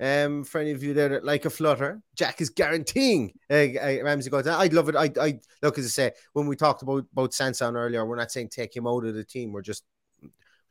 Um, 0.01 0.43
for 0.43 0.61
any 0.61 0.73
of 0.73 0.83
you 0.83 0.93
there 0.93 1.09
that 1.11 1.25
like 1.25 1.45
a 1.45 1.51
flutter, 1.51 2.03
Jack 2.17 2.41
is 2.41 2.51
guaranteeing 2.51 3.33
uh, 3.51 3.55
uh, 3.55 3.99
Ramsey 4.03 4.29
goes. 4.29 4.47
I'd 4.47 4.73
love 4.73 4.89
it. 4.89 4.97
I, 4.97 5.11
I 5.21 5.39
look 5.63 5.79
as 5.79 5.87
I 5.87 5.89
say 5.89 6.13
when 6.33 6.47
we 6.47 6.57
talked 6.57 6.83
about 6.83 7.05
about 7.13 7.33
Sanson 7.33 7.77
earlier. 7.77 8.05
We're 8.05 8.17
not 8.17 8.33
saying 8.33 8.49
take 8.49 8.75
him 8.75 8.87
out 8.89 9.05
of 9.05 9.15
the 9.15 9.25
team. 9.25 9.53
We're 9.53 9.63
just 9.63 9.85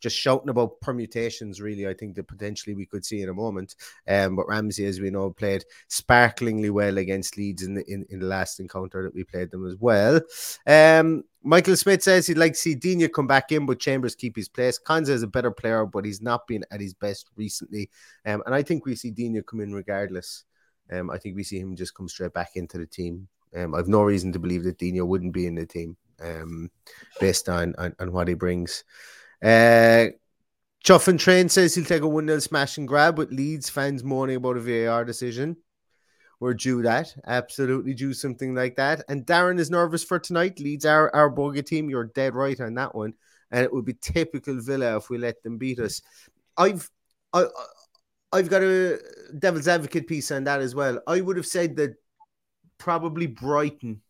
just 0.03 0.17
shouting 0.17 0.49
about 0.49 0.81
permutations, 0.81 1.61
really, 1.61 1.87
I 1.87 1.93
think 1.93 2.15
that 2.15 2.27
potentially 2.27 2.75
we 2.75 2.85
could 2.85 3.05
see 3.05 3.21
in 3.21 3.29
a 3.29 3.33
moment. 3.33 3.75
Um, 4.05 4.35
but 4.35 4.49
Ramsey, 4.49 4.85
as 4.85 4.99
we 4.99 5.09
know, 5.09 5.31
played 5.31 5.63
sparklingly 5.87 6.69
well 6.69 6.97
against 6.97 7.37
Leeds 7.37 7.63
in 7.63 7.75
the, 7.75 7.89
in, 7.89 8.05
in 8.09 8.19
the 8.19 8.25
last 8.25 8.59
encounter 8.59 9.01
that 9.01 9.15
we 9.15 9.23
played 9.23 9.49
them 9.49 9.65
as 9.65 9.77
well. 9.79 10.19
Um, 10.67 11.23
Michael 11.41 11.77
Smith 11.77 12.03
says 12.03 12.27
he'd 12.27 12.37
like 12.37 12.53
to 12.53 12.59
see 12.59 12.75
Digne 12.75 13.07
come 13.07 13.27
back 13.27 13.53
in, 13.53 13.65
but 13.65 13.79
Chambers 13.79 14.13
keep 14.13 14.35
his 14.35 14.49
place. 14.49 14.77
Konsa 14.77 15.09
is 15.09 15.23
a 15.23 15.27
better 15.27 15.51
player, 15.51 15.85
but 15.85 16.03
he's 16.03 16.21
not 16.21 16.47
been 16.47 16.65
at 16.69 16.81
his 16.81 16.93
best 16.93 17.29
recently. 17.37 17.89
Um, 18.25 18.43
and 18.45 18.53
I 18.53 18.61
think 18.61 18.85
we 18.85 18.95
see 18.95 19.09
Digne 19.09 19.41
come 19.41 19.61
in 19.61 19.73
regardless. 19.73 20.43
Um, 20.91 21.09
I 21.09 21.17
think 21.17 21.37
we 21.37 21.43
see 21.43 21.59
him 21.59 21.77
just 21.77 21.95
come 21.95 22.09
straight 22.09 22.33
back 22.33 22.51
into 22.55 22.77
the 22.77 22.85
team. 22.85 23.29
Um, 23.55 23.73
I've 23.73 23.87
no 23.87 24.03
reason 24.03 24.33
to 24.33 24.39
believe 24.39 24.63
that 24.65 24.79
Digne 24.79 25.01
wouldn't 25.01 25.33
be 25.33 25.47
in 25.47 25.55
the 25.55 25.65
team 25.65 25.95
um, 26.21 26.69
based 27.21 27.47
on, 27.47 27.73
on, 27.77 27.95
on 27.99 28.11
what 28.11 28.27
he 28.27 28.33
brings. 28.33 28.83
Uh, 29.43 30.07
Chuff 30.83 31.07
and 31.07 31.19
Train 31.19 31.49
says 31.49 31.75
he'll 31.75 31.85
take 31.85 32.01
a 32.01 32.07
1 32.07 32.27
0 32.27 32.39
smash 32.39 32.77
and 32.77 32.87
grab 32.87 33.17
with 33.17 33.31
Leeds 33.31 33.69
fans 33.69 34.03
moaning 34.03 34.37
about 34.37 34.57
a 34.57 34.59
VAR 34.59 35.05
decision. 35.05 35.57
We're 36.39 36.53
due 36.53 36.81
that. 36.81 37.13
Absolutely 37.25 37.93
due 37.93 38.13
something 38.13 38.53
like 38.53 38.75
that. 38.75 39.03
And 39.07 39.25
Darren 39.25 39.59
is 39.59 39.69
nervous 39.69 40.03
for 40.03 40.19
tonight. 40.19 40.59
Leeds 40.59 40.85
our, 40.85 41.13
our 41.15 41.29
bogey 41.29 41.63
team. 41.63 41.89
You're 41.89 42.05
dead 42.05 42.35
right 42.35 42.59
on 42.59 42.73
that 42.73 42.93
one. 42.93 43.13
And 43.51 43.63
it 43.63 43.71
would 43.71 43.85
be 43.85 43.93
typical 43.93 44.59
Villa 44.59 44.97
if 44.97 45.09
we 45.09 45.17
let 45.17 45.41
them 45.43 45.57
beat 45.57 45.79
us. 45.79 46.01
I've 46.57 46.89
I, 47.31 47.45
I've 48.31 48.49
got 48.49 48.61
a 48.61 48.99
devil's 49.37 49.67
advocate 49.67 50.07
piece 50.07 50.31
on 50.31 50.43
that 50.45 50.59
as 50.59 50.75
well. 50.75 51.01
I 51.07 51.21
would 51.21 51.37
have 51.37 51.45
said 51.45 51.75
that 51.77 51.95
probably 52.77 53.27
Brighton 53.27 54.01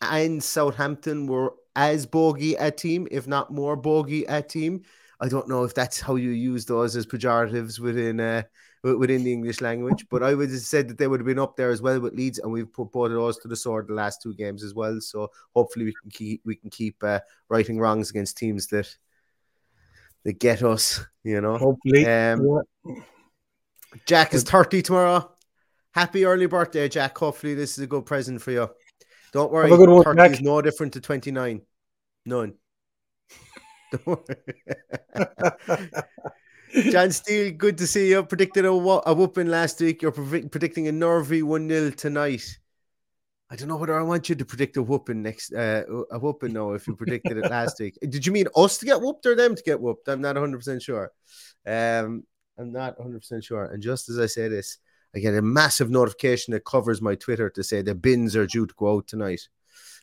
and 0.00 0.42
Southampton 0.42 1.26
were 1.26 1.54
as 1.76 2.06
bogey 2.06 2.54
a 2.54 2.70
team, 2.70 3.08
if 3.10 3.26
not 3.26 3.52
more 3.52 3.76
bogey 3.76 4.24
a 4.24 4.42
team. 4.42 4.82
I 5.20 5.28
don't 5.28 5.48
know 5.48 5.62
if 5.62 5.72
that's 5.72 6.00
how 6.00 6.16
you 6.16 6.30
use 6.30 6.64
those 6.64 6.96
as 6.96 7.06
pejoratives 7.06 7.78
within 7.78 8.18
uh, 8.18 8.42
within 8.82 9.22
the 9.22 9.32
English 9.32 9.60
language, 9.60 10.06
but 10.10 10.22
I 10.22 10.34
would 10.34 10.50
have 10.50 10.58
said 10.60 10.88
that 10.88 10.98
they 10.98 11.06
would 11.06 11.20
have 11.20 11.26
been 11.26 11.38
up 11.38 11.56
there 11.56 11.70
as 11.70 11.80
well 11.80 12.00
with 12.00 12.14
Leeds, 12.14 12.40
and 12.40 12.50
we've 12.50 12.72
put 12.72 12.90
both 12.90 13.06
of 13.06 13.12
those 13.12 13.38
to 13.38 13.48
the 13.48 13.54
sword 13.54 13.86
the 13.86 13.94
last 13.94 14.20
two 14.20 14.34
games 14.34 14.64
as 14.64 14.74
well. 14.74 15.00
So 15.00 15.30
hopefully 15.54 15.84
we 15.84 15.94
can 16.00 16.10
keep 16.10 16.42
we 16.44 16.56
can 16.56 16.70
keep 16.70 16.96
uh, 17.04 17.20
righting 17.48 17.78
wrongs 17.78 18.10
against 18.10 18.36
teams 18.36 18.66
that 18.68 18.94
that 20.24 20.40
get 20.40 20.62
us. 20.62 21.04
You 21.22 21.40
know, 21.40 21.56
Hopefully. 21.56 22.04
Um, 22.06 22.62
Yeah. 22.84 22.94
Jack 24.06 24.34
is 24.34 24.42
thirty 24.42 24.82
tomorrow. 24.82 25.30
Happy 25.92 26.24
early 26.24 26.46
birthday, 26.46 26.88
Jack. 26.88 27.16
Hopefully 27.18 27.54
this 27.54 27.76
is 27.78 27.84
a 27.84 27.86
good 27.86 28.06
present 28.06 28.40
for 28.40 28.50
you. 28.50 28.68
Don't 29.32 29.50
worry, 29.52 29.72
a 29.72 29.76
good 29.76 29.88
one, 29.88 30.04
thirty 30.04 30.18
Jack. 30.18 30.30
is 30.32 30.40
no 30.40 30.60
different 30.60 30.92
to 30.94 31.00
twenty 31.00 31.30
nine. 31.30 31.62
None. 32.26 32.54
Don't 33.92 34.06
worry. 34.06 34.22
John 36.90 37.10
Steele, 37.10 37.52
good 37.52 37.76
to 37.78 37.86
see 37.86 38.10
you. 38.10 38.22
Predicted 38.22 38.64
a, 38.64 38.70
a 38.70 39.14
whooping 39.14 39.48
last 39.48 39.80
week. 39.80 40.00
You're 40.00 40.12
pre- 40.12 40.48
predicting 40.48 40.88
a 40.88 40.92
nervy 40.92 41.42
1 41.42 41.68
0 41.68 41.90
tonight. 41.90 42.42
I 43.50 43.56
don't 43.56 43.68
know 43.68 43.76
whether 43.76 43.98
I 43.98 44.02
want 44.02 44.30
you 44.30 44.34
to 44.34 44.44
predict 44.46 44.78
a 44.78 44.82
whooping 44.82 45.22
next, 45.22 45.52
uh, 45.52 45.82
a 46.10 46.18
whooping 46.18 46.54
now 46.54 46.72
if 46.72 46.86
you 46.86 46.96
predicted 46.96 47.36
it 47.36 47.50
last 47.50 47.78
week. 47.78 47.98
Did 48.08 48.24
you 48.24 48.32
mean 48.32 48.46
us 48.56 48.78
to 48.78 48.86
get 48.86 49.02
whooped 49.02 49.26
or 49.26 49.34
them 49.34 49.54
to 49.54 49.62
get 49.62 49.78
whooped? 49.78 50.08
I'm 50.08 50.22
not 50.22 50.36
100% 50.36 50.82
sure. 50.82 51.12
Um, 51.66 52.24
I'm 52.58 52.72
not 52.72 52.98
100% 52.98 53.44
sure. 53.44 53.66
And 53.66 53.82
just 53.82 54.08
as 54.08 54.18
I 54.18 54.24
say 54.24 54.48
this, 54.48 54.78
I 55.14 55.18
get 55.20 55.34
a 55.34 55.42
massive 55.42 55.90
notification 55.90 56.52
that 56.52 56.64
covers 56.64 57.02
my 57.02 57.14
Twitter 57.14 57.50
to 57.50 57.62
say 57.62 57.82
the 57.82 57.94
bins 57.94 58.34
are 58.36 58.46
due 58.46 58.66
to 58.66 58.74
go 58.76 58.96
out 58.96 59.06
tonight. 59.06 59.48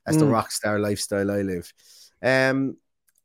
That's 0.05 0.17
the 0.17 0.25
Mm. 0.25 0.31
rock 0.31 0.51
star 0.51 0.79
lifestyle 0.79 1.29
I 1.31 1.41
live. 1.41 1.73
Um, 2.21 2.77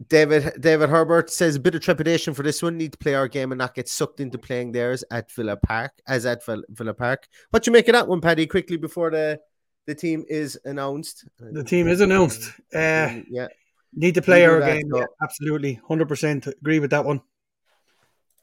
David 0.08 0.52
David 0.60 0.88
Herbert 0.90 1.30
says 1.30 1.54
a 1.56 1.60
bit 1.60 1.74
of 1.76 1.80
trepidation 1.82 2.34
for 2.34 2.42
this 2.42 2.62
one. 2.62 2.76
Need 2.76 2.92
to 2.92 2.98
play 2.98 3.14
our 3.14 3.28
game 3.28 3.52
and 3.52 3.58
not 3.58 3.74
get 3.74 3.88
sucked 3.88 4.18
into 4.20 4.38
playing 4.38 4.72
theirs 4.72 5.04
at 5.10 5.30
Villa 5.30 5.56
Park, 5.56 5.92
as 6.08 6.26
at 6.26 6.42
Villa 6.44 6.94
Park. 6.94 7.28
What 7.50 7.66
you 7.66 7.72
make 7.72 7.86
of 7.88 7.92
that 7.94 8.08
one, 8.08 8.20
Paddy? 8.20 8.46
Quickly 8.46 8.76
before 8.76 9.10
the 9.10 9.40
the 9.86 9.94
team 9.94 10.24
is 10.28 10.58
announced. 10.64 11.26
The 11.38 11.62
team 11.62 11.86
is 11.88 12.00
announced. 12.00 12.50
Uh, 12.74 13.20
yeah, 13.30 13.48
need 13.94 14.14
to 14.14 14.22
play 14.22 14.44
our 14.46 14.60
game. 14.60 14.90
Yeah, 14.94 15.04
absolutely. 15.22 15.78
100% 15.88 16.46
agree 16.48 16.80
with 16.80 16.90
that 16.90 17.04
one. 17.04 17.20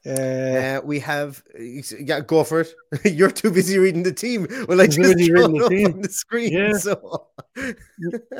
Uh, 0.04 0.10
uh, 0.10 0.80
we 0.84 0.98
have. 0.98 1.42
Yeah, 1.98 2.20
go 2.20 2.42
for 2.44 2.60
it. 2.60 2.74
You're 3.04 3.30
too 3.30 3.50
busy 3.50 3.78
reading 3.78 4.02
the 4.02 4.12
team. 4.12 4.46
Well, 4.68 4.80
I 4.80 4.86
just 4.86 4.98
busy 4.98 5.32
reading 5.32 5.58
the 5.58 5.68
team. 5.68 5.86
on 5.94 6.00
the 6.00 6.08
screen. 6.08 6.52
Yeah. 6.52 6.72
So 6.72 7.28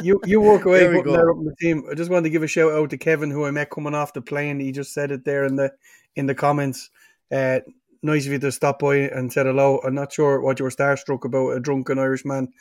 you 0.03 0.21
you 0.25 0.41
walk 0.41 0.65
away 0.65 0.87
putting 0.87 1.05
go. 1.05 1.13
that 1.13 1.29
up 1.29 1.37
in 1.37 1.45
the 1.45 1.57
team. 1.57 1.85
I 1.91 1.95
just 1.95 2.11
wanted 2.11 2.25
to 2.25 2.31
give 2.31 2.43
a 2.43 2.49
shout 2.49 2.73
out 2.73 2.91
to 2.91 2.99
Kevin, 2.99 3.31
who 3.31 3.45
I 3.45 3.51
met 3.53 3.71
coming 3.71 3.95
off 3.95 4.13
the 4.13 4.23
plane. 4.23 4.59
He 4.59 4.73
just 4.73 4.93
said 4.93 5.13
it 5.13 5.25
there 5.25 5.45
in 5.45 5.57
the 5.57 5.73
in 6.17 6.27
the 6.27 6.35
comments. 6.35 6.91
Uh, 7.31 7.61
nice 8.03 8.27
of 8.27 8.33
you 8.33 8.39
to 8.41 8.53
stop 8.53 8.81
by 8.81 8.97
and 8.97 9.33
said 9.33 9.47
hello. 9.47 9.79
I'm 9.85 9.95
not 9.95 10.13
sure 10.13 10.41
what 10.41 10.59
you 10.59 10.65
were 10.65 10.71
starstruck 10.71 11.25
about 11.25 11.51
a 11.51 11.61
drunken 11.61 11.99
Irishman 11.99 12.53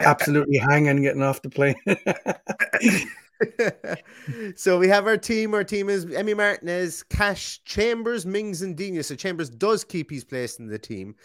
absolutely 0.00 0.58
hanging 0.58 1.02
getting 1.02 1.22
off 1.22 1.42
the 1.42 1.50
plane. 1.50 1.76
so 4.56 4.78
we 4.78 4.88
have 4.88 5.06
our 5.06 5.16
team. 5.16 5.54
Our 5.54 5.64
team 5.64 5.88
is 5.88 6.06
Emi 6.06 6.36
Martinez, 6.36 7.02
Cash, 7.04 7.62
Chambers, 7.64 8.26
Mings, 8.26 8.62
and 8.62 8.76
Digne. 8.76 9.02
So 9.02 9.14
Chambers 9.14 9.50
does 9.50 9.84
keep 9.84 10.10
his 10.10 10.24
place 10.24 10.58
in 10.58 10.66
the 10.66 10.78
team. 10.78 11.16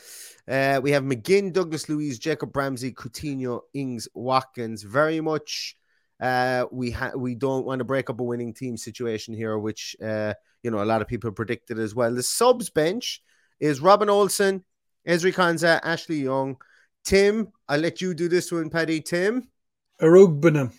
Uh, 0.47 0.79
we 0.83 0.91
have 0.91 1.03
McGinn, 1.03 1.53
Douglas 1.53 1.89
Luiz, 1.89 2.19
Jacob 2.19 2.55
Ramsey, 2.55 2.91
Coutinho, 2.91 3.61
Ings, 3.73 4.07
Watkins. 4.13 4.83
Very 4.83 5.21
much. 5.21 5.77
Uh, 6.19 6.65
we 6.71 6.91
ha- 6.91 7.13
we 7.15 7.33
don't 7.33 7.65
want 7.65 7.79
to 7.79 7.85
break 7.85 8.09
up 8.09 8.19
a 8.19 8.23
winning 8.23 8.53
team 8.53 8.77
situation 8.77 9.33
here, 9.33 9.57
which 9.57 9.95
uh, 10.03 10.33
you 10.61 10.69
know 10.69 10.83
a 10.83 10.85
lot 10.85 11.01
of 11.01 11.07
people 11.07 11.31
predicted 11.31 11.79
as 11.79 11.95
well. 11.95 12.13
The 12.13 12.23
subs 12.23 12.69
bench 12.69 13.23
is 13.59 13.79
Robin 13.79 14.09
Olsen, 14.09 14.63
Ezri 15.07 15.33
Konsa, 15.33 15.79
Ashley 15.83 16.21
Young, 16.21 16.57
Tim. 17.03 17.51
I'll 17.67 17.79
let 17.79 18.01
you 18.01 18.13
do 18.13 18.27
this 18.27 18.51
one, 18.51 18.69
Paddy. 18.69 19.01
Tim. 19.01 19.47
Iroegbunam. 19.99 20.71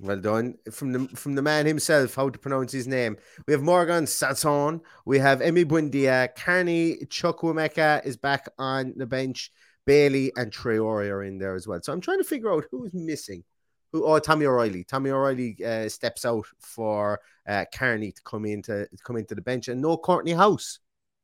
Well 0.00 0.20
done 0.20 0.54
from 0.72 0.92
the 0.92 1.08
from 1.08 1.34
the 1.34 1.42
man 1.42 1.66
himself. 1.66 2.14
How 2.14 2.28
to 2.28 2.38
pronounce 2.38 2.72
his 2.72 2.86
name? 2.88 3.16
We 3.46 3.52
have 3.52 3.62
Morgan 3.62 4.06
Sanson. 4.06 4.80
We 5.04 5.18
have 5.20 5.40
Emi 5.40 5.64
Buendia. 5.64 6.34
Carney 6.34 6.96
Chukwuemeka 7.06 8.04
is 8.04 8.16
back 8.16 8.48
on 8.58 8.94
the 8.96 9.06
bench. 9.06 9.50
Bailey 9.86 10.32
and 10.36 10.50
Traore 10.50 11.10
are 11.10 11.22
in 11.22 11.38
there 11.38 11.54
as 11.54 11.66
well. 11.68 11.78
So 11.82 11.92
I'm 11.92 12.00
trying 12.00 12.18
to 12.18 12.24
figure 12.24 12.50
out 12.52 12.64
who's 12.70 12.94
missing. 12.94 13.44
Who? 13.92 14.04
Oh, 14.04 14.18
Tommi 14.18 14.46
O'Reilly. 14.46 14.82
Tommi 14.84 15.10
O'Reilly 15.10 15.56
uh, 15.64 15.88
steps 15.88 16.24
out 16.24 16.46
for 16.58 17.20
uh, 17.46 17.64
Carney 17.72 18.10
to 18.10 18.22
come 18.22 18.46
into 18.46 18.86
to 18.88 19.02
come 19.04 19.16
into 19.16 19.34
the 19.34 19.42
bench, 19.42 19.68
and 19.68 19.80
no 19.80 19.96
Kortney 19.96 20.34
Hause. 20.34 20.80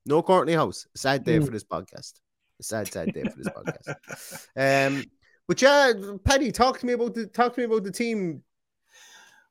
No 0.06 0.22
Kortney 0.22 0.56
Hause. 0.56 0.86
Sad 0.94 1.24
day 1.24 1.38
Mm. 1.38 1.44
for 1.46 1.50
this 1.50 1.64
podcast. 1.64 2.20
A 2.60 2.62
sad, 2.62 2.92
sad 2.92 3.12
day 3.14 3.22
for 3.24 3.36
this 3.36 3.48
podcast. 3.48 4.46
Um, 4.96 5.04
but 5.48 5.60
yeah, 5.60 5.92
Paddy, 6.22 6.52
talk 6.52 6.78
to 6.78 6.86
me 6.86 6.92
about 6.92 7.14
the 7.14 7.26
talk 7.26 7.54
to 7.54 7.60
me 7.60 7.64
about 7.64 7.82
the 7.82 7.90
team 7.90 8.42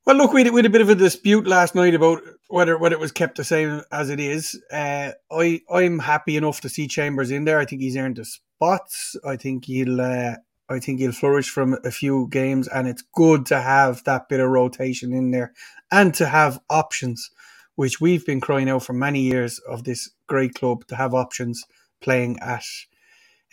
Well, 0.06 0.16
look, 0.16 0.34
we 0.34 0.44
had, 0.44 0.54
we 0.54 0.60
had 0.60 0.66
a 0.66 0.70
bit 0.70 0.82
of 0.82 0.90
a 0.90 0.96
dispute 0.96 1.46
last 1.46 1.76
night 1.76 1.94
about 1.94 2.22
whether 2.48 2.78
whether 2.78 2.96
it 2.96 3.00
was 3.00 3.12
kept 3.12 3.38
the 3.38 3.44
same 3.44 3.82
as 3.92 4.10
it 4.10 4.20
is. 4.20 4.60
Uh, 4.72 5.12
I 5.32 5.62
I'm 5.70 6.00
happy 6.00 6.36
enough 6.38 6.62
to 6.62 6.70
see 6.70 6.88
Chambers 6.88 7.32
in 7.32 7.46
there. 7.46 7.60
I 7.60 7.66
think 7.66 7.82
he's 7.82 7.98
earned 7.98 8.16
the 8.16 8.26
spots. 8.26 9.16
I 9.26 9.36
think 9.36 9.66
he'll 9.66 10.02
uh, 10.02 10.36
I 10.70 10.80
think 10.80 11.00
he'll 11.00 11.12
flourish 11.12 11.50
from 11.50 11.78
a 11.84 11.92
few 11.92 12.28
games, 12.30 12.68
and 12.68 12.88
it's 12.88 13.04
good 13.14 13.46
to 13.48 13.62
have 13.62 14.04
that 14.06 14.30
bit 14.30 14.40
of 14.40 14.50
rotation 14.50 15.14
in 15.14 15.32
there 15.32 15.54
and 15.92 16.14
to 16.16 16.28
have 16.28 16.60
options, 16.70 17.30
which 17.76 18.02
we've 18.02 18.26
been 18.26 18.42
crying 18.42 18.70
out 18.70 18.84
for 18.84 18.94
many 18.94 19.22
years 19.22 19.60
of 19.60 19.84
this 19.84 20.10
great 20.28 20.56
club 20.56 20.88
to 20.88 20.96
have 20.96 21.14
options 21.14 21.64
playing 22.02 22.40
at 22.40 22.64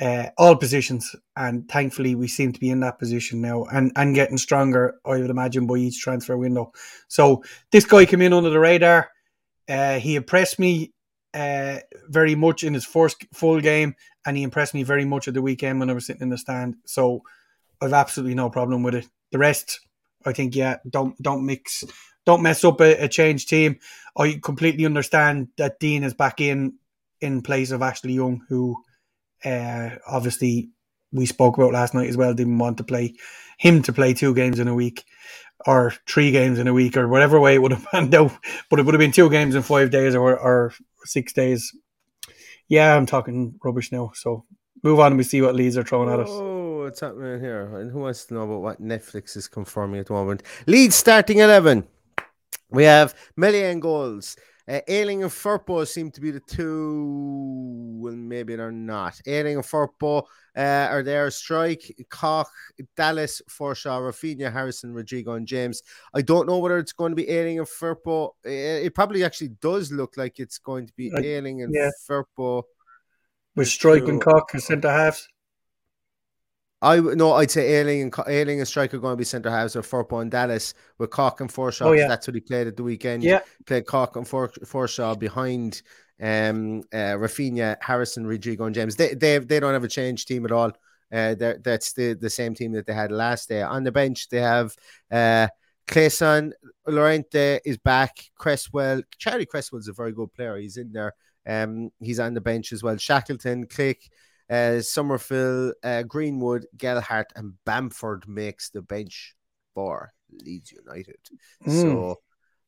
uh, 0.01 0.29
all 0.37 0.57
positions, 0.57 1.15
and 1.37 1.69
thankfully 1.69 2.15
we 2.15 2.29
seem 2.29 2.53
to 2.53 2.61
be 2.61 2.71
in 2.71 2.81
that 2.81 2.99
position 2.99 3.41
now, 3.41 3.65
and 3.65 3.93
and 3.97 4.15
getting 4.15 4.39
stronger. 4.39 4.99
I 5.05 5.21
would 5.21 5.31
imagine 5.31 5.67
by 5.67 5.77
each 5.77 6.01
transfer 6.01 6.37
window. 6.37 6.73
So 7.09 7.43
this 7.71 7.87
guy 7.87 8.05
came 8.05 8.23
in 8.23 8.33
under 8.33 8.51
the 8.51 8.61
radar. 8.61 9.11
Uh, 9.69 9.99
he 9.99 10.17
impressed 10.17 10.59
me 10.59 10.93
uh, 11.35 11.79
very 12.09 12.35
much 12.35 12.63
in 12.63 12.75
his 12.75 12.85
first 12.85 13.25
full 13.33 13.61
game, 13.61 13.95
and 14.25 14.37
he 14.37 14.43
impressed 14.43 14.75
me 14.75 14.83
very 14.83 15.05
much 15.05 15.29
at 15.29 15.35
the 15.35 15.43
weekend 15.43 15.81
when 15.81 15.91
I 15.91 15.95
was 15.95 16.07
sitting 16.07 16.23
in 16.23 16.31
the 16.31 16.39
stand. 16.39 16.77
So 16.85 17.23
I've 17.81 17.93
absolutely 17.93 18.35
no 18.35 18.51
problem 18.51 18.83
with 18.83 18.95
it. 18.95 19.07
The 19.33 19.39
rest, 19.39 19.81
I 20.25 20.33
think, 20.33 20.55
yeah, 20.55 20.77
don't 20.89 21.21
don't 21.23 21.45
mix, 21.45 21.85
don't 22.25 22.43
mess 22.43 22.65
up 22.65 22.81
a, 22.81 23.05
a 23.05 23.09
changed 23.09 23.49
team. 23.49 23.79
I 24.17 24.41
completely 24.43 24.85
understand 24.87 25.49
that 25.57 25.81
Digne 25.81 26.05
is 26.05 26.15
back 26.15 26.41
in 26.41 26.75
in 27.21 27.43
place 27.43 27.71
of 27.71 27.83
Ashley 27.83 28.13
Young, 28.13 28.43
who 28.49 28.77
uh, 29.45 29.91
obviously 30.07 30.71
we 31.13 31.27
spoke 31.27 31.57
about 31.57 31.73
last 31.73 31.95
night 31.95 32.09
as 32.09 32.17
well. 32.17 32.35
Didn't 32.35 32.59
want 32.59 32.79
to 32.79 32.85
play 32.85 33.15
him 33.59 33.83
to 33.83 33.93
play 33.93 34.15
two 34.15 34.35
games 34.35 34.59
in 34.59 34.69
a 34.69 34.75
week 34.75 35.05
or 35.67 35.93
three 36.07 36.31
games 36.31 36.59
in 36.59 36.69
a 36.69 36.73
week 36.73 36.97
or 36.97 37.09
whatever 37.09 37.41
way 37.41 37.55
it 37.55 37.63
would 37.63 37.73
have 37.73 37.87
panned 37.93 38.15
out. 38.15 38.33
But 38.69 38.79
it 38.79 38.85
would 38.85 38.95
have 38.95 39.01
been 39.01 39.13
two 39.13 39.31
games 39.31 39.55
in 39.55 39.63
five 39.63 39.91
days 39.91 40.15
or, 40.15 40.39
or 40.39 40.73
six 41.05 41.33
days. 41.33 41.73
Yeah, 42.69 42.95
I'm 42.95 43.07
talking 43.07 43.59
rubbish 43.65 43.93
now. 43.93 44.13
So 44.15 44.45
move 44.83 45.01
on 45.01 45.13
and 45.13 45.19
we 45.19 45.25
see 45.25 45.41
what 45.41 45.55
Leeds 45.55 45.77
are 45.77 45.85
throwing 45.85 46.13
at 46.13 46.21
us. 46.21 46.29
Oh, 46.31 46.83
what's 46.83 47.01
happening 47.01 47.41
here? 47.41 47.77
And 47.77 47.91
who 47.91 48.01
wants 48.01 48.25
to 48.27 48.35
know 48.35 48.43
about 48.43 48.63
what 48.63 48.83
Netflix 48.83 49.37
is 49.37 49.49
confirming 49.49 50.01
at 50.01 50.07
the 50.07 50.13
moment? 50.13 50.43
Leeds 50.67 50.97
starting 50.97 51.39
11. 51.39 51.87
We 52.71 52.85
have 52.85 53.15
Meslier 53.37 53.75
goals. 53.77 54.37
Uh, 54.69 54.81
Ayling 54.89 55.23
and 55.23 55.31
Firpo 55.31 55.87
seem 55.87 56.11
to 56.11 56.21
be 56.21 56.33
the 56.33 56.41
two. 56.41 57.99
Well, 58.01 58.17
maybe 58.17 58.57
they're 58.57 58.73
not. 58.73 59.21
Ayling 59.25 59.57
and 59.57 59.65
Firpo 59.65 60.25
uh, 60.57 60.61
are 60.91 61.05
there. 61.05 61.29
Struijk, 61.29 61.93
Koch, 62.09 62.49
Dallas, 62.97 63.41
Forshaw, 63.49 64.01
Rafinha, 64.01 64.53
Harrison, 64.53 64.93
Rodrigo, 64.93 65.35
and 65.35 65.47
James. 65.47 65.83
I 66.15 66.23
don't 66.23 66.49
know 66.49 66.59
whether 66.59 66.79
it's 66.79 66.93
going 66.93 67.13
to 67.13 67.17
be 67.17 67.29
Ayling 67.29 67.59
and 67.59 67.69
Firpo. 67.69 68.31
It, 68.43 68.93
probably 68.95 69.23
actually 69.23 69.51
does 69.61 69.93
look 69.93 70.17
like 70.17 70.41
it's 70.41 70.59
going 70.59 70.89
to 70.89 70.93
be 70.95 71.13
I- 71.17 71.21
Ayling 71.21 71.63
and 71.63 71.73
yeah. 71.73 71.91
Firpo. 72.09 72.65
With 73.55 73.69
Struijk 73.69 74.09
and. 74.09 74.21
Koch 74.21 74.55
as 74.55 74.65
centre 74.65 74.91
halves. 74.91 75.29
I 76.83 77.01
no, 77.01 77.33
I'd 77.33 77.51
say 77.51 77.81
Ayling 77.81 78.03
and 78.03 78.15
Ayling 78.29 78.59
and 78.59 78.69
Striker 78.69 78.99
going 78.99 79.13
to 79.13 79.17
be 79.17 79.25
centre 79.25 79.51
halves 79.51 79.77
or 79.77 79.83
Firpo 79.83 80.21
and 80.21 80.31
Dallas 80.31 80.75
with 80.99 81.11
Koch 81.11 81.41
and 81.41 81.51
Forshaw. 81.51 81.87
Oh, 81.87 81.93
yeah. 81.93 82.07
That's 82.07 82.27
what 82.27 82.35
he 82.35 82.41
played 82.41 82.67
at 82.67 82.77
the 82.77 82.83
weekend. 82.83 83.23
Yeah. 83.25 83.41
played 83.67 83.87
Koch 83.87 84.17
and 84.17 84.29
For- 84.29 84.49
Forshaw 84.49 85.19
behind 85.19 85.83
um 86.21 86.83
uh, 86.93 87.17
Rafinha, 87.17 87.77
Harrison, 87.81 88.27
Rodrigo, 88.27 88.65
and 88.65 88.75
James. 88.75 88.97
They 88.97 89.15
they 89.15 89.39
they 89.39 89.61
don't 89.61 89.73
have 89.73 89.85
a 89.85 89.89
change 89.89 90.27
team 90.27 90.45
at 90.45 90.53
all. 90.53 90.73
Uh, 91.13 91.35
that's 91.63 91.93
the 91.93 92.15
the 92.15 92.31
same 92.31 92.55
team 92.55 92.73
that 92.73 92.87
they 92.87 92.95
had 92.95 93.13
last 93.13 93.49
day. 93.49 93.63
On 93.63 93.85
the 93.85 93.93
bench, 93.93 94.29
they 94.29 94.41
have 94.41 94.75
uh 95.11 95.49
Klaesson, 95.87 96.51
Llorente 96.87 97.61
is 97.65 97.79
back. 97.79 98.19
Cresswell, 98.37 99.03
Charlie 99.19 99.47
Cresswell's 99.47 99.89
a 99.89 99.93
very 99.93 100.13
good 100.13 100.33
player. 100.35 100.57
He's 100.57 100.77
in 100.77 100.93
there. 100.93 101.15
Um, 101.47 101.91
he's 102.01 102.19
on 102.19 102.35
the 102.35 102.41
bench 102.41 102.73
as 102.73 102.83
well. 102.83 102.97
Shackleton, 102.97 103.67
Klich, 103.67 104.09
uh, 104.51 104.81
Summerville, 104.81 105.73
uh, 105.83 106.03
Greenwood, 106.03 106.67
Gelhardt, 106.77 107.33
and 107.37 107.55
Bamford 107.65 108.29
makes 108.29 108.71
the 108.71 108.83
bench 108.83 109.35
for 109.75 110.13
Leeds 110.31 110.73
United. 110.73 111.19
Mm. 111.67 111.83
So 111.83 112.21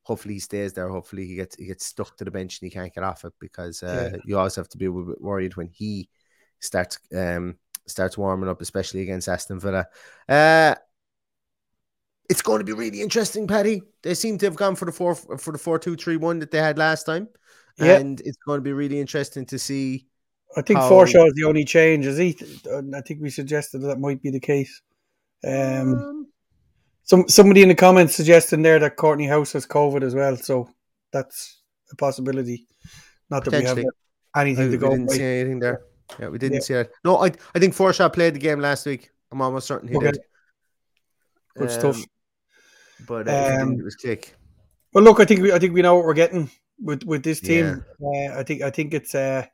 hopefully 0.03 0.35
he 0.35 0.41
stays 0.41 0.73
there. 0.73 0.89
Hopefully 0.89 1.27
he 1.27 1.35
gets 1.37 1.57
he 1.57 1.67
gets 1.67 1.87
stuck 1.87 2.17
to 2.17 2.25
the 2.25 2.31
bench 2.31 2.61
and 2.61 2.67
he 2.71 2.75
can't 2.75 2.95
get 2.95 3.05
off 3.05 3.25
it 3.25 3.33
because 3.41 3.83
uh, 3.83 4.11
Yeah. 4.13 4.19
you 4.25 4.39
always 4.39 4.57
have 4.57 4.69
to 4.71 4.79
be 4.79 4.87
a 4.87 4.91
little 4.91 5.13
bit 5.13 5.21
worried 5.21 5.57
when 5.57 5.69
he 5.69 6.09
starts 6.61 6.99
um 7.15 7.57
starts 7.87 8.19
warming 8.19 8.49
up, 8.49 8.61
especially 8.61 9.03
against 9.03 9.29
Aston 9.29 9.61
Villa. 9.61 9.87
Uh, 10.29 10.75
it's 12.29 12.43
going 12.43 12.59
to 12.59 12.65
be 12.65 12.73
really 12.75 13.01
interesting, 13.01 13.47
Paddy. 13.47 13.81
They 14.03 14.15
seem 14.15 14.37
to 14.39 14.47
have 14.47 14.57
gone 14.57 14.77
for 14.77 14.85
the 14.85 14.93
four 14.93 15.15
for 15.15 15.53
the 15.53 15.59
four 15.59 15.79
two 15.79 15.97
three 15.97 16.17
one 16.17 16.41
that 16.41 16.51
they 16.51 16.59
had 16.59 16.77
last 16.77 17.05
time, 17.05 17.29
and 17.79 18.21
it's 18.21 18.37
going 18.39 18.59
to 18.59 18.63
be 18.63 18.73
really 18.73 19.01
interesting 19.01 19.47
to 19.47 19.59
see. 19.59 20.07
I 20.57 20.63
think 20.63 20.79
how- 20.79 20.91
Forshaw 20.91 21.27
is 21.27 21.35
the 21.35 21.45
only 21.45 21.65
change, 21.65 22.07
is 22.07 22.17
he? 22.19 22.37
I 22.95 23.01
think 23.03 23.21
we 23.21 23.31
suggested 23.31 23.79
that 23.81 23.99
might 24.01 24.23
be 24.23 24.31
the 24.31 24.41
case. 24.41 24.81
Um, 25.45 25.53
Um, 25.95 26.27
some 27.05 27.29
somebody 27.29 27.63
in 27.63 27.69
the 27.69 27.75
comments 27.75 28.15
suggesting 28.15 28.63
there 28.63 28.79
that 28.81 28.97
Kortney 28.97 29.29
Hause 29.29 29.53
has 29.53 29.67
COVID 29.67 30.03
as 30.03 30.15
well, 30.15 30.37
so 30.37 30.69
that's 31.13 31.63
a 31.93 31.97
possibility. 31.97 32.67
Not 33.31 33.45
that 33.45 33.53
we 33.55 33.65
have 33.65 33.79
anything 34.37 34.67
we 34.67 34.73
to 34.73 34.79
go 34.79 34.89
We 34.91 34.95
didn't 34.97 35.09
by. 35.09 35.15
see 35.15 35.23
anything 35.25 35.59
there. 35.61 35.83
Yeah, 36.19 36.29
we 36.29 36.39
didn't 36.39 36.55
Yeah. 36.57 36.61
see 36.61 36.75
it. 36.75 36.93
No, 37.05 37.17
I 37.19 37.27
I 37.55 37.59
think 37.59 37.75
Forshaw 37.75 38.13
played 38.13 38.35
the 38.35 38.39
game 38.41 38.61
last 38.61 38.85
week. 38.87 39.11
I'm 39.31 39.41
almost 39.43 39.67
certain 39.67 39.89
he 39.89 39.97
Okay. 39.97 40.13
did. 40.13 40.21
Good 41.57 41.71
stuff. 41.71 41.97
Um, 41.97 42.05
But 43.07 43.29
uh, 43.29 43.59
Um, 43.63 43.79
it 43.79 43.85
was 43.85 43.97
Klich. 43.97 44.33
Well, 44.93 45.05
look, 45.05 45.21
I 45.21 45.25
think 45.25 45.41
we 45.41 45.53
I 45.53 45.59
think 45.59 45.73
we 45.75 45.83
know 45.83 45.95
what 45.97 46.05
we're 46.05 46.15
getting 46.15 46.51
with 46.81 47.05
with 47.05 47.23
this 47.23 47.41
team. 47.41 47.85
Uh, 48.03 48.39
I 48.41 48.43
think 48.43 48.63
I 48.63 48.71
think 48.71 48.93
it's 48.93 49.15
uh, 49.15 49.47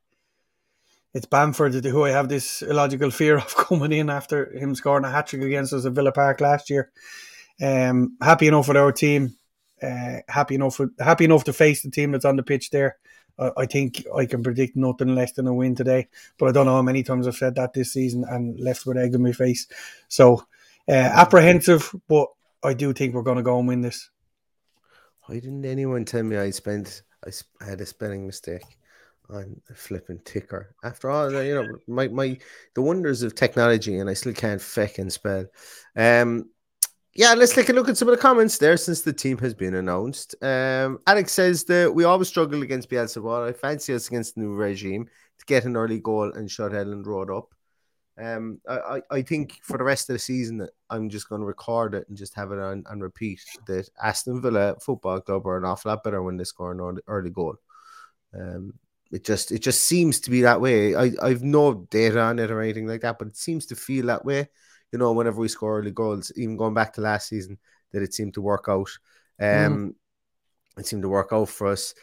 it's 1.14 1.26
Bamford 1.26 1.84
who 1.84 2.04
I 2.04 2.10
have 2.10 2.28
this 2.28 2.60
illogical 2.60 3.10
fear 3.10 3.36
of 3.38 3.56
coming 3.56 3.92
in 3.92 4.10
after 4.10 4.52
him 4.56 4.74
scoring 4.74 5.04
a 5.04 5.10
hat 5.10 5.28
trick 5.28 5.42
against 5.42 5.72
us 5.72 5.86
at 5.86 5.92
Villa 5.92 6.12
Park 6.12 6.40
last 6.40 6.68
year. 6.68 6.90
Um, 7.62 8.16
happy 8.20 8.48
enough 8.48 8.68
with 8.68 8.76
our 8.76 8.92
team. 8.92 9.36
Uh, 9.82 10.18
happy 10.28 10.54
enough 10.54 10.80
happy 10.98 11.24
enough 11.24 11.44
to 11.44 11.52
face 11.52 11.82
the 11.82 11.90
team 11.90 12.12
that's 12.12 12.24
on 12.24 12.36
the 12.36 12.42
pitch 12.42 12.70
there. 12.70 12.96
Uh, 13.38 13.50
I 13.56 13.66
think 13.66 14.04
I 14.14 14.26
can 14.26 14.42
predict 14.42 14.76
nothing 14.76 15.14
less 15.14 15.32
than 15.32 15.46
a 15.46 15.54
win 15.54 15.74
today, 15.74 16.08
but 16.38 16.48
I 16.48 16.52
don't 16.52 16.66
know 16.66 16.76
how 16.76 16.82
many 16.82 17.02
times 17.02 17.26
I've 17.26 17.34
said 17.34 17.56
that 17.56 17.72
this 17.72 17.92
season 17.92 18.24
and 18.28 18.58
left 18.60 18.86
with 18.86 18.96
egg 18.96 19.14
on 19.14 19.22
my 19.22 19.32
face. 19.32 19.66
So 20.08 20.44
uh, 20.88 20.92
apprehensive, 20.92 21.94
but 22.08 22.28
I 22.62 22.74
do 22.74 22.92
think 22.92 23.14
we're 23.14 23.22
going 23.22 23.36
to 23.36 23.42
go 23.42 23.58
and 23.58 23.68
win 23.68 23.82
this. 23.82 24.10
Why 25.26 25.36
didn't 25.36 25.64
anyone 25.64 26.04
tell 26.04 26.22
me 26.22 26.36
I 26.36 26.50
spent 26.50 27.02
I 27.26 27.30
had 27.64 27.80
a 27.80 27.86
spelling 27.86 28.26
mistake 28.26 28.78
on 29.30 29.60
a 29.70 29.74
flipping 29.74 30.20
ticker? 30.24 30.74
After 30.84 31.10
all, 31.10 31.30
you 31.42 31.54
know, 31.54 31.68
my 31.86 32.08
my 32.08 32.38
the 32.74 32.82
wonders 32.82 33.22
of 33.22 33.34
technology, 33.34 33.98
and 33.98 34.08
I 34.08 34.14
still 34.14 34.34
can't 34.34 34.60
feckin' 34.60 35.12
spell. 35.12 35.46
Um, 35.96 36.50
yeah, 37.16 37.34
let's 37.34 37.54
take 37.54 37.68
a 37.68 37.72
look 37.72 37.88
at 37.88 37.96
some 37.96 38.08
of 38.08 38.16
the 38.16 38.20
comments 38.20 38.58
there 38.58 38.76
since 38.76 39.02
the 39.02 39.12
team 39.12 39.38
has 39.38 39.54
been 39.54 39.74
announced. 39.74 40.34
Um, 40.42 40.98
Alex 41.06 41.32
says 41.32 41.62
that 41.64 41.94
we 41.94 42.02
always 42.02 42.28
struggle 42.28 42.62
against 42.62 42.90
Bielsa, 42.90 43.48
I 43.48 43.52
fancy 43.52 43.94
us 43.94 44.08
against 44.08 44.34
the 44.34 44.40
new 44.40 44.54
regime 44.54 45.06
to 45.38 45.44
get 45.46 45.64
an 45.64 45.76
early 45.76 46.00
goal 46.00 46.32
and 46.32 46.50
shut 46.50 46.72
Elland 46.72 47.06
Road 47.06 47.30
up. 47.30 47.54
Um, 48.20 48.60
I, 48.68 49.02
I, 49.10 49.22
think 49.22 49.58
for 49.62 49.76
the 49.76 49.82
rest 49.82 50.08
of 50.08 50.14
the 50.14 50.20
season, 50.20 50.68
I'm 50.88 51.08
just 51.08 51.28
going 51.28 51.40
to 51.40 51.46
record 51.46 51.94
it 51.94 52.08
and 52.08 52.16
just 52.16 52.34
have 52.34 52.52
it 52.52 52.60
on, 52.60 52.84
on 52.88 53.00
repeat 53.00 53.40
that 53.66 53.88
Aston 54.00 54.40
Villa 54.40 54.76
Football 54.80 55.20
Club 55.20 55.46
are 55.46 55.56
an 55.56 55.64
awful 55.64 55.90
lot 55.90 56.04
better 56.04 56.22
when 56.22 56.36
they 56.36 56.44
score 56.44 56.70
an 56.70 56.98
early 57.08 57.30
goal. 57.30 57.56
Um, 58.32 58.74
it 59.12 59.24
just 59.24 59.52
it 59.52 59.60
just 59.60 59.82
seems 59.82 60.20
to 60.20 60.30
be 60.30 60.42
that 60.42 60.60
way. 60.60 60.94
I 60.94 61.12
I've 61.22 61.42
no 61.42 61.86
data 61.90 62.20
on 62.20 62.38
it 62.38 62.50
or 62.50 62.60
anything 62.60 62.86
like 62.86 63.02
that, 63.02 63.18
but 63.18 63.28
it 63.28 63.36
seems 63.36 63.66
to 63.66 63.76
feel 63.76 64.06
that 64.06 64.24
way. 64.24 64.48
You 64.92 64.98
know, 64.98 65.12
whenever 65.12 65.40
we 65.40 65.48
score 65.48 65.78
early 65.78 65.90
goals, 65.90 66.32
even 66.36 66.56
going 66.56 66.74
back 66.74 66.94
to 66.94 67.00
last 67.00 67.28
season, 67.28 67.58
that 67.92 68.02
it 68.02 68.14
seemed 68.14 68.34
to 68.34 68.42
work 68.42 68.66
out. 68.68 68.90
Um, 69.40 69.94
it 70.76 70.86
seemed 70.86 71.02
to 71.02 71.08
work 71.08 71.28
out 71.32 71.48
for 71.48 71.68
us. 71.68 71.94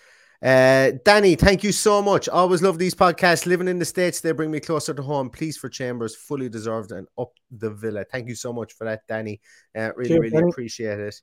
Uh, 0.42 0.92
Danny, 1.06 1.36
thank 1.36 1.64
you 1.64 1.72
so 1.72 2.02
much. 2.02 2.28
Always 2.28 2.62
love 2.64 2.80
these 2.80 2.96
podcasts. 2.96 3.46
Living 3.46 3.68
in 3.68 3.78
the 3.78 3.86
States, 3.86 4.22
they 4.22 4.32
bring 4.32 4.50
me 4.50 4.60
closer 4.60 4.94
to 4.94 5.02
home. 5.02 5.30
Please 5.30 5.56
for 5.56 5.70
Chambers, 5.70 6.16
fully 6.16 6.50
deserved 6.50 6.92
and 6.92 7.08
up 7.18 7.32
the 7.52 7.70
villa. 7.70 8.04
Thank 8.12 8.28
you 8.28 8.36
so 8.36 8.52
much 8.52 8.74
for 8.74 8.86
that, 8.86 9.06
Danny. 9.08 9.40
Uh, 9.76 9.92
really, 9.96 10.10
Cheers, 10.10 10.20
really 10.20 10.30
Danny. 10.32 10.50
appreciate 10.50 11.00
it. 11.00 11.22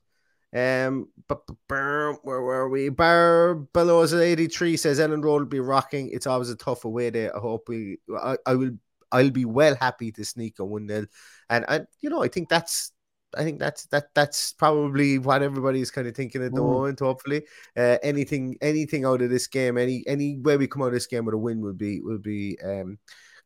Um, 0.55 1.07
bu- 1.27 1.55
bu- 1.67 2.17
where 2.23 2.41
were 2.41 2.69
we? 2.69 2.89
Bar 2.89 3.55
Belows 3.55 4.13
83 4.13 4.77
says 4.77 4.99
Elland 4.99 5.23
Road 5.23 5.41
will 5.41 5.45
be 5.45 5.59
rocking. 5.59 6.09
It's 6.11 6.27
always 6.27 6.49
a 6.49 6.55
tough 6.55 6.85
away 6.85 7.11
day. 7.11 7.29
I 7.29 7.37
hope 7.39 7.69
we, 7.69 7.97
I, 8.17 8.37
I 8.45 8.55
will, 8.55 8.71
I'll 9.11 9.29
be 9.29 9.45
well 9.45 9.75
happy 9.75 10.11
to 10.13 10.25
sneak 10.25 10.59
a 10.59 10.65
1 10.65 10.87
0. 10.87 11.05
And 11.49 11.65
I, 11.67 11.81
you 12.01 12.09
know, 12.09 12.23
I 12.23 12.27
think 12.29 12.49
that's, 12.49 12.91
I 13.37 13.43
think 13.43 13.59
that's 13.59 13.85
that 13.87 14.05
that's 14.15 14.53
probably 14.53 15.19
what 15.19 15.43
everybody's 15.43 15.91
kind 15.91 16.07
of 16.07 16.15
thinking 16.15 16.43
at 16.43 16.55
the 16.55 16.61
Mm. 16.61 16.65
moment. 16.65 16.99
Hopefully, 16.99 17.43
uh, 17.77 17.97
anything 18.01 18.57
anything 18.59 19.05
out 19.05 19.21
of 19.21 19.29
this 19.29 19.45
game, 19.45 19.77
any 19.77 20.03
any 20.07 20.37
way 20.39 20.57
we 20.57 20.65
come 20.67 20.81
out 20.81 20.87
of 20.87 20.93
this 20.93 21.05
game 21.05 21.25
with 21.25 21.35
a 21.35 21.37
win 21.37 21.61
would 21.61 21.77
be 21.77 22.01
would 22.01 22.23
be 22.23 22.57
um, 22.63 22.97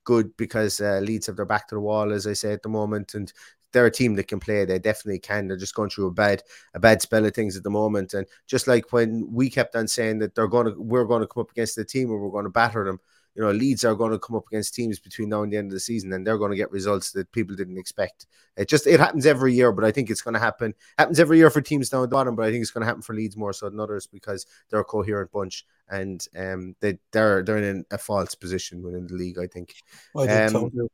good 0.05 0.35
because 0.37 0.79
uh, 0.79 0.99
Leeds 1.03 1.27
have 1.27 1.35
their 1.35 1.45
back 1.45 1.67
to 1.67 1.75
the 1.75 1.81
wall, 1.81 2.13
as 2.13 2.25
I 2.27 2.31
say 2.33 2.53
at 2.53 2.63
the 2.63 2.69
moment, 2.69 3.13
and 3.13 3.31
they're 3.73 3.85
a 3.85 3.91
team 3.91 4.15
that 4.15 4.27
can 4.27 4.39
play. 4.39 4.65
They 4.65 4.79
definitely 4.79 5.19
can. 5.19 5.47
They're 5.47 5.57
just 5.57 5.75
going 5.75 5.89
through 5.89 6.07
a 6.07 6.11
bad 6.11 6.43
a 6.73 6.79
bad 6.79 7.01
spell 7.01 7.25
of 7.25 7.33
things 7.33 7.57
at 7.57 7.63
the 7.63 7.69
moment, 7.69 8.13
and 8.13 8.25
just 8.47 8.67
like 8.67 8.93
when 8.93 9.27
we 9.31 9.49
kept 9.49 9.75
on 9.75 9.87
saying 9.87 10.19
that 10.19 10.35
they're 10.35 10.47
going 10.47 10.67
to 10.67 10.75
we're 10.81 11.05
going 11.05 11.21
to 11.21 11.27
come 11.27 11.41
up 11.41 11.51
against 11.51 11.75
the 11.75 11.85
team 11.85 12.09
and 12.09 12.21
we're 12.21 12.29
going 12.29 12.45
to 12.45 12.49
batter 12.49 12.85
them. 12.85 12.99
You 13.35 13.41
know, 13.41 13.51
Leeds 13.51 13.83
are 13.83 13.95
going 13.95 14.11
to 14.11 14.19
come 14.19 14.35
up 14.35 14.45
against 14.47 14.75
teams 14.75 14.99
between 14.99 15.29
now 15.29 15.41
and 15.41 15.51
the 15.51 15.57
end 15.57 15.71
of 15.71 15.73
the 15.73 15.79
season, 15.79 16.13
and 16.13 16.25
they're 16.25 16.37
going 16.37 16.51
to 16.51 16.57
get 16.57 16.71
results 16.71 17.11
that 17.13 17.31
people 17.31 17.55
didn't 17.55 17.79
expect. 17.79 18.27
It 18.55 18.69
just 18.69 18.85
it 18.85 18.99
happens 18.99 19.25
every 19.25 19.53
year, 19.53 19.71
but 19.71 19.83
I 19.83 19.91
think 19.91 20.11
it's 20.11 20.21
going 20.21 20.35
to 20.35 20.39
happen. 20.39 20.75
Happens 20.99 21.19
every 21.19 21.39
year 21.39 21.49
for 21.49 21.59
teams 21.59 21.89
down 21.89 22.03
at 22.03 22.11
the 22.11 22.15
bottom, 22.15 22.35
but 22.35 22.45
I 22.45 22.51
think 22.51 22.61
it's 22.61 22.69
going 22.69 22.83
to 22.83 22.87
happen 22.87 23.01
for 23.01 23.15
Leeds 23.15 23.35
more 23.35 23.51
so 23.51 23.69
than 23.69 23.79
others 23.79 24.05
because 24.05 24.45
they're 24.69 24.81
a 24.81 24.85
coherent 24.85 25.31
bunch 25.31 25.65
and 25.89 26.25
um 26.37 26.75
they 26.79 26.97
they're 27.11 27.43
they're 27.43 27.57
in 27.57 27.85
a 27.91 27.97
false 27.97 28.35
position 28.35 28.81
within 28.83 29.07
the 29.07 29.15
league. 29.15 29.39
I 29.39 29.47
think. 29.47 29.73
I 30.15 30.27
think 30.27 30.49
so 30.49 30.65
Um, 30.65 30.71
too. 30.71 30.89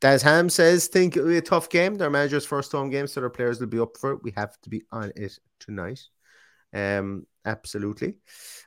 Daz 0.00 0.22
Ham 0.22 0.48
says, 0.48 0.86
think 0.86 1.16
it'll 1.16 1.28
be 1.28 1.38
a 1.38 1.42
tough 1.42 1.68
game. 1.68 1.96
Their 1.96 2.10
manager's 2.10 2.46
first 2.46 2.70
home 2.70 2.88
game, 2.90 3.06
so 3.06 3.20
their 3.20 3.30
players 3.30 3.58
will 3.58 3.66
be 3.66 3.80
up 3.80 3.96
for 3.96 4.12
it. 4.12 4.22
We 4.22 4.32
have 4.36 4.60
to 4.60 4.70
be 4.70 4.82
on 4.92 5.12
it 5.16 5.38
tonight. 5.58 6.00
Um, 6.72 7.26
absolutely. 7.44 8.14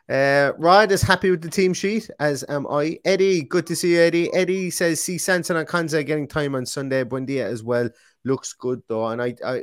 Uh, 0.09 0.51
Rod 0.57 0.91
is 0.91 1.01
happy 1.01 1.31
with 1.31 1.41
the 1.41 1.49
team 1.49 1.73
sheet, 1.73 2.09
as 2.19 2.43
am 2.49 2.67
I. 2.67 2.99
Eddie, 3.05 3.43
good 3.43 3.65
to 3.67 3.75
see 3.75 3.93
you, 3.93 4.01
Eddie. 4.01 4.33
Eddie 4.33 4.69
says, 4.71 5.01
see 5.01 5.17
Sanson 5.17 5.55
and 5.55 5.67
Konsa 5.67 6.05
getting 6.05 6.27
time 6.27 6.53
on 6.53 6.65
Sunday. 6.65 7.03
Buendia 7.05 7.45
as 7.45 7.63
well. 7.63 7.89
Looks 8.25 8.53
good 8.53 8.81
though, 8.87 9.07
and 9.07 9.21
I, 9.21 9.35
I, 9.45 9.61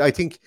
I 0.00 0.10
think. 0.10 0.38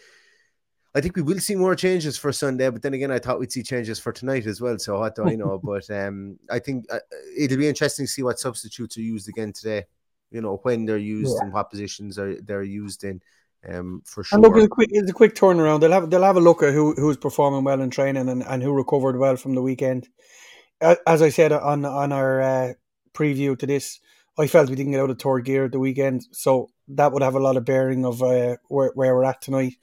I 0.93 0.99
think 0.99 1.15
we 1.15 1.21
will 1.21 1.39
see 1.39 1.55
more 1.55 1.73
changes 1.73 2.17
for 2.17 2.33
Sunday, 2.33 2.69
but 2.69 2.81
then 2.81 2.93
again, 2.93 3.11
I 3.11 3.19
thought 3.19 3.39
we'd 3.39 3.49
see 3.49 3.63
changes 3.63 3.97
for 3.97 4.11
tonight 4.11 4.45
as 4.45 4.59
well. 4.59 4.77
So 4.77 4.99
what 4.99 5.15
do 5.15 5.23
I 5.23 5.35
know? 5.35 5.57
but 5.63 5.89
um, 5.89 6.37
I 6.49 6.59
think 6.59 6.83
uh, 6.91 6.99
it'll 7.37 7.57
be 7.57 7.69
interesting 7.69 8.05
to 8.07 8.11
see 8.11 8.23
what 8.23 8.39
substitutes 8.39 8.97
are 8.97 9.01
used 9.01 9.29
again 9.29 9.53
today. 9.53 9.85
You 10.31 10.41
know 10.41 10.59
when 10.63 10.85
they're 10.85 10.97
used 10.97 11.35
Yeah. 11.35 11.45
and 11.45 11.53
what 11.53 11.69
positions 11.69 12.17
are 12.17 12.35
they're 12.41 12.63
used 12.63 13.03
in. 13.03 13.21
Um, 13.67 14.01
for 14.05 14.23
sure. 14.23 14.37
And 14.37 14.43
look, 14.43 14.55
it's 14.55 14.65
a 14.65 14.69
quick, 14.69 14.89
it's 14.91 15.11
a 15.11 15.13
quick 15.13 15.35
turnaround. 15.35 15.81
They'll 15.81 15.91
have 15.91 16.09
they'll 16.09 16.23
have 16.23 16.37
a 16.37 16.41
look 16.41 16.63
at 16.63 16.73
who 16.73 16.93
who's 16.95 17.17
performing 17.17 17.63
well 17.63 17.81
in 17.81 17.91
training 17.91 18.27
and, 18.27 18.43
and 18.43 18.63
who 18.63 18.71
recovered 18.73 19.17
well 19.17 19.35
from 19.35 19.53
the 19.53 19.61
weekend. 19.61 20.07
As 20.81 21.21
I 21.21 21.29
said 21.29 21.51
on 21.51 21.85
on 21.85 22.11
our 22.11 22.41
uh, 22.41 22.73
preview 23.13 23.57
to 23.59 23.67
this, 23.67 23.99
I 24.39 24.47
felt 24.47 24.69
we 24.69 24.75
didn't 24.75 24.93
get 24.93 25.01
out 25.01 25.11
of 25.11 25.19
third 25.19 25.45
gear 25.45 25.65
at 25.65 25.71
the 25.73 25.79
weekend, 25.79 26.25
so 26.31 26.71
that 26.87 27.11
would 27.11 27.21
have 27.21 27.35
a 27.35 27.39
lot 27.39 27.57
of 27.57 27.65
bearing 27.65 28.03
of 28.03 28.23
uh, 28.23 28.57
where 28.67 28.91
where 28.95 29.15
we're 29.15 29.25
at 29.25 29.41
tonight. 29.41 29.73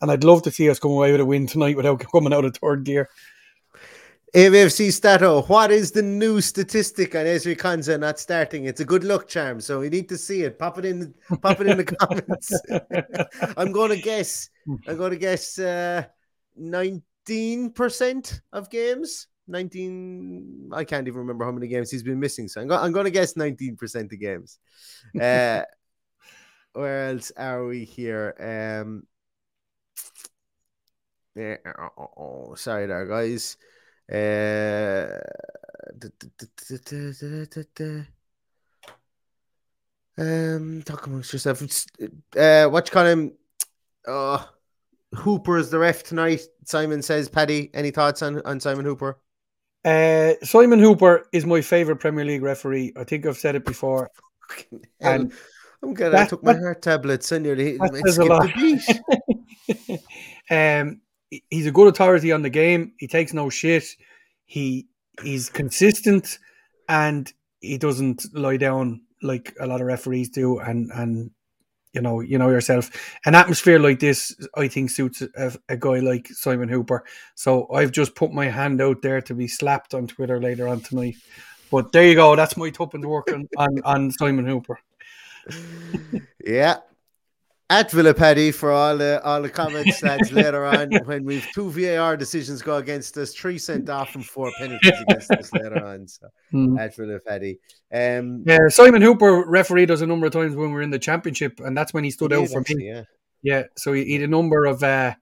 And 0.00 0.10
I'd 0.10 0.24
love 0.24 0.42
to 0.42 0.50
see 0.50 0.68
us 0.70 0.78
come 0.78 0.92
away 0.92 1.12
with 1.12 1.20
a 1.20 1.24
win 1.24 1.46
tonight 1.46 1.76
without 1.76 2.04
coming 2.12 2.32
out 2.32 2.44
of 2.44 2.56
third 2.56 2.84
gear. 2.84 3.08
AVFC 4.34 4.92
Stato, 4.92 5.42
what 5.42 5.70
is 5.70 5.90
the 5.90 6.02
new 6.02 6.40
statistic 6.40 7.14
on 7.14 7.24
Ezri 7.24 7.56
Konsa 7.56 7.98
not 7.98 8.18
starting? 8.18 8.66
It's 8.66 8.80
a 8.80 8.84
good 8.84 9.02
luck 9.02 9.26
charm, 9.26 9.60
so 9.60 9.80
we 9.80 9.88
need 9.88 10.08
to 10.10 10.18
see 10.18 10.42
it. 10.42 10.58
Pop 10.58 10.78
it 10.78 10.84
in, 10.84 11.14
pop 11.40 11.60
it 11.60 11.66
in 11.66 11.78
the 11.78 11.84
comments. 11.84 12.52
I'm 13.56 13.72
going 13.72 13.90
to 13.90 14.00
guess. 14.00 14.50
I'm 14.86 14.98
going 14.98 15.12
to 15.12 15.16
guess 15.18 15.58
uh, 15.58 16.04
nineteen 16.56 17.72
percent 17.72 18.42
of 18.52 18.68
games. 18.68 19.28
Nineteen. 19.46 20.68
I 20.74 20.84
can't 20.84 21.08
even 21.08 21.20
remember 21.20 21.46
how 21.46 21.52
many 21.52 21.68
games 21.68 21.90
he's 21.90 22.02
been 22.02 22.20
missing. 22.20 22.48
So 22.48 22.60
I'm, 22.60 22.68
go- 22.68 22.76
I'm 22.76 22.92
going 22.92 23.06
to 23.06 23.10
guess 23.10 23.34
nineteen 23.34 23.76
percent 23.76 24.12
of 24.12 24.20
games. 24.20 24.58
Uh, 25.18 25.62
where 26.74 27.08
else 27.08 27.32
are 27.36 27.64
we 27.64 27.84
here? 27.84 28.34
Um, 28.38 29.04
yeah, 31.34 31.56
oh, 31.66 31.88
oh, 31.96 32.10
oh, 32.50 32.54
sorry 32.56 32.86
there, 32.86 33.06
guys. 33.06 33.56
Uh, 34.10 35.18
um, 40.18 40.82
talk 40.82 41.06
amongst 41.06 41.32
yourself. 41.32 41.62
Uh, 42.36 42.66
what 42.66 42.86
you 42.86 42.92
call 42.92 43.06
him? 43.06 43.32
Oh, 44.06 44.48
Hooper 45.14 45.58
is 45.58 45.70
the 45.70 45.78
ref 45.78 46.02
tonight. 46.02 46.40
Simon 46.64 47.02
says, 47.02 47.28
Paddy, 47.28 47.70
any 47.74 47.90
thoughts 47.90 48.22
on, 48.22 48.42
on 48.42 48.60
Simon 48.60 48.84
Hooper? 48.84 49.18
Uh, 49.84 50.32
Simon 50.42 50.80
Hooper 50.80 51.26
is 51.32 51.46
my 51.46 51.60
favorite 51.60 51.96
Premier 51.96 52.24
League 52.24 52.42
referee. 52.42 52.92
I 52.96 53.04
think 53.04 53.26
I've 53.26 53.38
said 53.38 53.54
it 53.54 53.64
before. 53.64 54.10
and 55.00 55.32
I'm 55.82 55.94
glad 55.94 56.10
that, 56.10 56.26
I 56.26 56.26
took 56.26 56.42
my 56.42 56.54
heart 56.54 56.82
tablets 56.82 57.30
and 57.30 57.44
nearly 57.44 57.76
that 57.78 58.02
says 58.04 58.18
a 58.18 58.24
lot. 58.24 58.50
um, 60.50 61.00
he's 61.50 61.66
a 61.66 61.72
good 61.72 61.88
authority 61.88 62.32
on 62.32 62.42
the 62.42 62.50
game. 62.50 62.92
He 62.98 63.06
takes 63.06 63.32
no 63.32 63.50
shit. 63.50 63.84
He 64.46 64.88
he's 65.22 65.50
consistent, 65.50 66.38
and 66.88 67.32
he 67.60 67.78
doesn't 67.78 68.24
lie 68.34 68.56
down 68.56 69.02
like 69.22 69.54
a 69.60 69.66
lot 69.66 69.80
of 69.80 69.86
referees 69.86 70.30
do. 70.30 70.58
And 70.58 70.90
and 70.94 71.30
you 71.92 72.00
know 72.00 72.20
you 72.20 72.38
know 72.38 72.50
yourself, 72.50 72.90
an 73.24 73.34
atmosphere 73.34 73.78
like 73.78 74.00
this, 74.00 74.34
I 74.56 74.68
think 74.68 74.90
suits 74.90 75.22
a, 75.22 75.52
a 75.68 75.76
guy 75.76 76.00
like 76.00 76.28
Simon 76.28 76.68
Hooper. 76.68 77.04
So 77.34 77.68
I've 77.72 77.92
just 77.92 78.14
put 78.14 78.32
my 78.32 78.46
hand 78.46 78.80
out 78.80 79.02
there 79.02 79.20
to 79.22 79.34
be 79.34 79.48
slapped 79.48 79.94
on 79.94 80.06
Twitter 80.06 80.40
later 80.40 80.68
on 80.68 80.80
tonight. 80.80 81.16
But 81.70 81.92
there 81.92 82.06
you 82.06 82.14
go. 82.14 82.34
That's 82.34 82.56
my 82.56 82.70
top 82.70 82.94
and 82.94 83.04
work 83.04 83.30
on, 83.30 83.46
on, 83.58 83.82
on 83.84 84.10
Simon 84.12 84.46
Hooper. 84.46 84.78
Yeah. 86.44 86.78
At 87.70 87.90
Villa 87.90 88.14
Paddy 88.14 88.50
for 88.50 88.72
all 88.72 88.96
the 88.96 89.22
all 89.22 89.42
the 89.42 89.50
comments 89.50 90.02
lads 90.02 90.32
later 90.32 90.64
on 90.64 90.90
when 91.04 91.24
we've 91.24 91.46
two 91.54 91.70
VAR 91.70 92.16
decisions 92.16 92.62
go 92.62 92.76
against 92.76 93.14
us, 93.18 93.34
three 93.34 93.58
sent 93.58 93.90
off 93.90 94.14
and 94.14 94.24
four 94.24 94.50
penalties 94.58 94.92
against 95.08 95.30
us 95.32 95.52
later 95.52 95.84
on. 95.84 96.08
So 96.08 96.28
Mm. 96.54 96.80
at 96.80 96.96
Villa 96.96 97.18
Paddy. 97.18 97.58
Um 97.92 98.42
Yeah, 98.46 98.68
Simon 98.68 99.02
Hooper 99.02 99.44
refereed 99.46 99.90
us 99.90 100.00
a 100.00 100.06
number 100.06 100.26
of 100.26 100.32
times 100.32 100.56
when 100.56 100.68
we 100.68 100.74
were 100.76 100.80
in 100.82 100.90
the 100.90 100.98
championship, 100.98 101.60
and 101.60 101.76
that's 101.76 101.92
when 101.92 102.04
he 102.04 102.10
stood 102.10 102.32
he 102.32 102.38
out 102.38 102.48
for 102.48 102.60
actually, 102.60 102.76
me. 102.76 102.88
yeah. 102.88 103.02
Yeah, 103.42 103.62
so 103.76 103.92
he, 103.92 104.04
he 104.04 104.14
had 104.14 104.22
a 104.22 104.28
number 104.28 104.64
of 104.64 104.82
uh, 104.82 105.14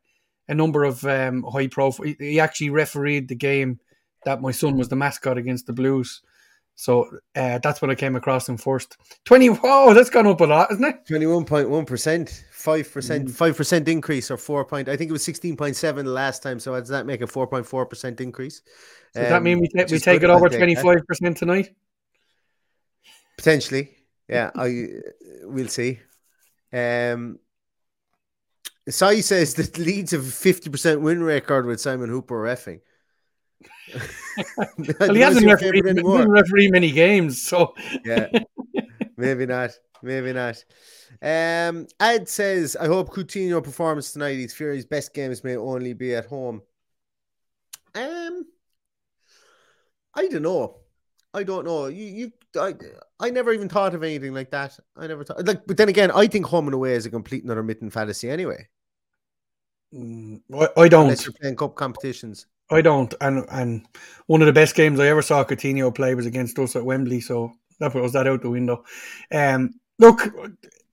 a 0.49 0.55
number 0.55 0.85
of 0.85 1.05
um, 1.05 1.43
high 1.53 1.67
profile. 1.67 2.07
He, 2.07 2.17
he 2.21 2.41
actually 2.41 2.71
refereed 2.71 3.27
the 3.29 3.35
game 3.35 3.81
that 4.25 4.41
my 4.41 4.53
son 4.53 4.77
was 4.77 4.89
the 4.89 4.97
mascot 4.97 5.37
against 5.37 5.67
the 5.67 5.73
Blues. 5.73 6.23
So 6.79 7.09
uh, 7.35 7.59
that's 7.63 7.81
when 7.81 7.91
I 7.91 7.95
came 7.95 8.17
across 8.17 8.47
him 8.49 8.59
first. 8.59 8.99
Twenty. 9.25 9.49
Wow, 9.49 9.95
that's 9.95 10.11
gone 10.11 10.27
up 10.27 10.41
a 10.43 10.45
lot, 10.45 10.71
isn't 10.73 10.85
it? 10.85 11.07
Twenty-one 11.07 11.47
point 11.47 11.71
one 11.71 11.87
percent, 11.87 12.45
five 12.53 12.93
percent, 12.93 13.29
Mm. 13.29 13.33
five 13.33 13.57
percent 13.57 13.89
increase, 13.89 14.31
or 14.31 14.37
four 14.37 14.63
point. 14.67 14.89
I 14.91 14.97
think 14.97 15.09
it 15.09 15.13
was 15.13 15.25
sixteen 15.25 15.57
point 15.57 15.75
seven 15.75 16.05
the 16.05 16.13
last 16.13 16.43
time. 16.43 16.61
So 16.61 16.79
does 16.79 16.91
that 16.91 17.07
make 17.07 17.23
a 17.23 17.27
four 17.27 17.47
point 17.47 17.65
four 17.65 17.87
percent 17.87 18.21
increase? 18.21 18.61
Does 19.15 19.29
that 19.31 19.37
Um, 19.39 19.45
mean 19.45 19.61
we, 19.61 19.69
ta- 19.69 19.87
we 19.91 19.99
take 19.99 20.23
it 20.23 20.29
over 20.29 20.51
take 20.51 20.59
twenty 20.59 20.75
that. 20.75 20.85
five 20.85 21.07
percent 21.07 21.39
tonight? 21.39 21.75
Potentially, 23.39 23.97
yeah. 24.29 24.51
I 24.55 24.89
we'll 25.45 25.69
see. 25.69 26.01
Um, 26.73 27.39
Sai 28.89 29.21
says 29.21 29.55
that 29.55 29.79
Leeds 29.79 30.11
have 30.13 30.27
a 30.27 30.31
fifty 30.31 30.69
percent 30.69 31.01
win 31.01 31.23
record 31.23 31.65
with 31.65 31.81
Simon 31.81 32.11
Hooper 32.11 32.35
refing. 32.43 32.81
Well, 34.99 35.15
he 35.15 35.21
hasn't 35.21 35.47
refereed, 35.47 35.83
doesn't 35.83 36.31
referee 36.31 36.69
many 36.71 36.91
games, 36.91 37.43
so 37.43 37.75
Yeah, 38.05 38.29
maybe 39.17 39.47
not. 39.47 39.71
Maybe 40.03 40.33
not. 40.33 40.63
Um, 41.23 41.87
Ad 41.99 42.29
says, 42.29 42.77
"I 42.77 42.87
hope 42.87 43.11
Coutinho 43.11 43.63
performance 43.63 44.13
tonight. 44.13 44.35
He's 44.35 44.55
fear 44.55 44.73
his 44.73 44.85
best 44.85 45.15
games 45.15 45.43
may 45.43 45.57
only 45.57 45.95
be 45.95 46.15
at 46.15 46.27
home." 46.27 46.63
Um, 47.95 48.45
I 50.15 50.29
don't 50.29 50.43
know. 50.43 50.77
I 51.33 51.43
don't 51.43 51.65
know. 51.65 51.87
You, 51.87 52.05
you, 52.05 52.33
I, 52.59 52.75
I 53.21 53.31
never 53.31 53.53
even 53.53 53.69
thought 53.69 53.95
of 53.95 54.03
anything 54.03 54.33
like 54.33 54.51
that. 54.51 54.79
I 54.97 55.07
never 55.07 55.25
thought 55.25 55.45
like, 55.47 55.67
but 55.67 55.77
then 55.77 55.89
again, 55.89 56.11
I 56.11 56.27
think 56.27 56.47
home 56.47 56.67
and 56.67 56.75
away 56.75 56.93
is 56.93 57.07
a 57.07 57.11
complete 57.11 57.45
another 57.45 57.63
mitten 57.63 57.91
fallacy 57.91 58.31
anyway. 58.31 58.69
Mm, 59.95 60.41
I, 60.55 60.69
I 60.81 60.89
don't. 60.89 61.05
Unless 61.05 61.27
you're 61.27 61.35
playing 61.41 61.57
cup 61.57 61.75
competitions. 61.75 62.47
I 62.71 62.83
don't. 62.83 63.15
And 63.21 63.45
and 63.51 63.87
one 64.27 64.43
of 64.43 64.47
the 64.47 64.53
best 64.53 64.75
games 64.75 64.99
I 64.99 65.07
ever 65.07 65.23
saw 65.23 65.45
Coutinho 65.45 65.95
play 65.95 66.15
was 66.15 66.27
against 66.27 66.59
us 66.59 66.77
at 66.77 66.85
Wembley. 66.85 67.21
So 67.21 67.53
that 67.79 67.95
was 67.95 68.13
that 68.13 68.27
out 68.27 68.43
the 68.43 68.51
window. 68.51 68.85
Um, 69.33 69.81
look, 69.99 70.23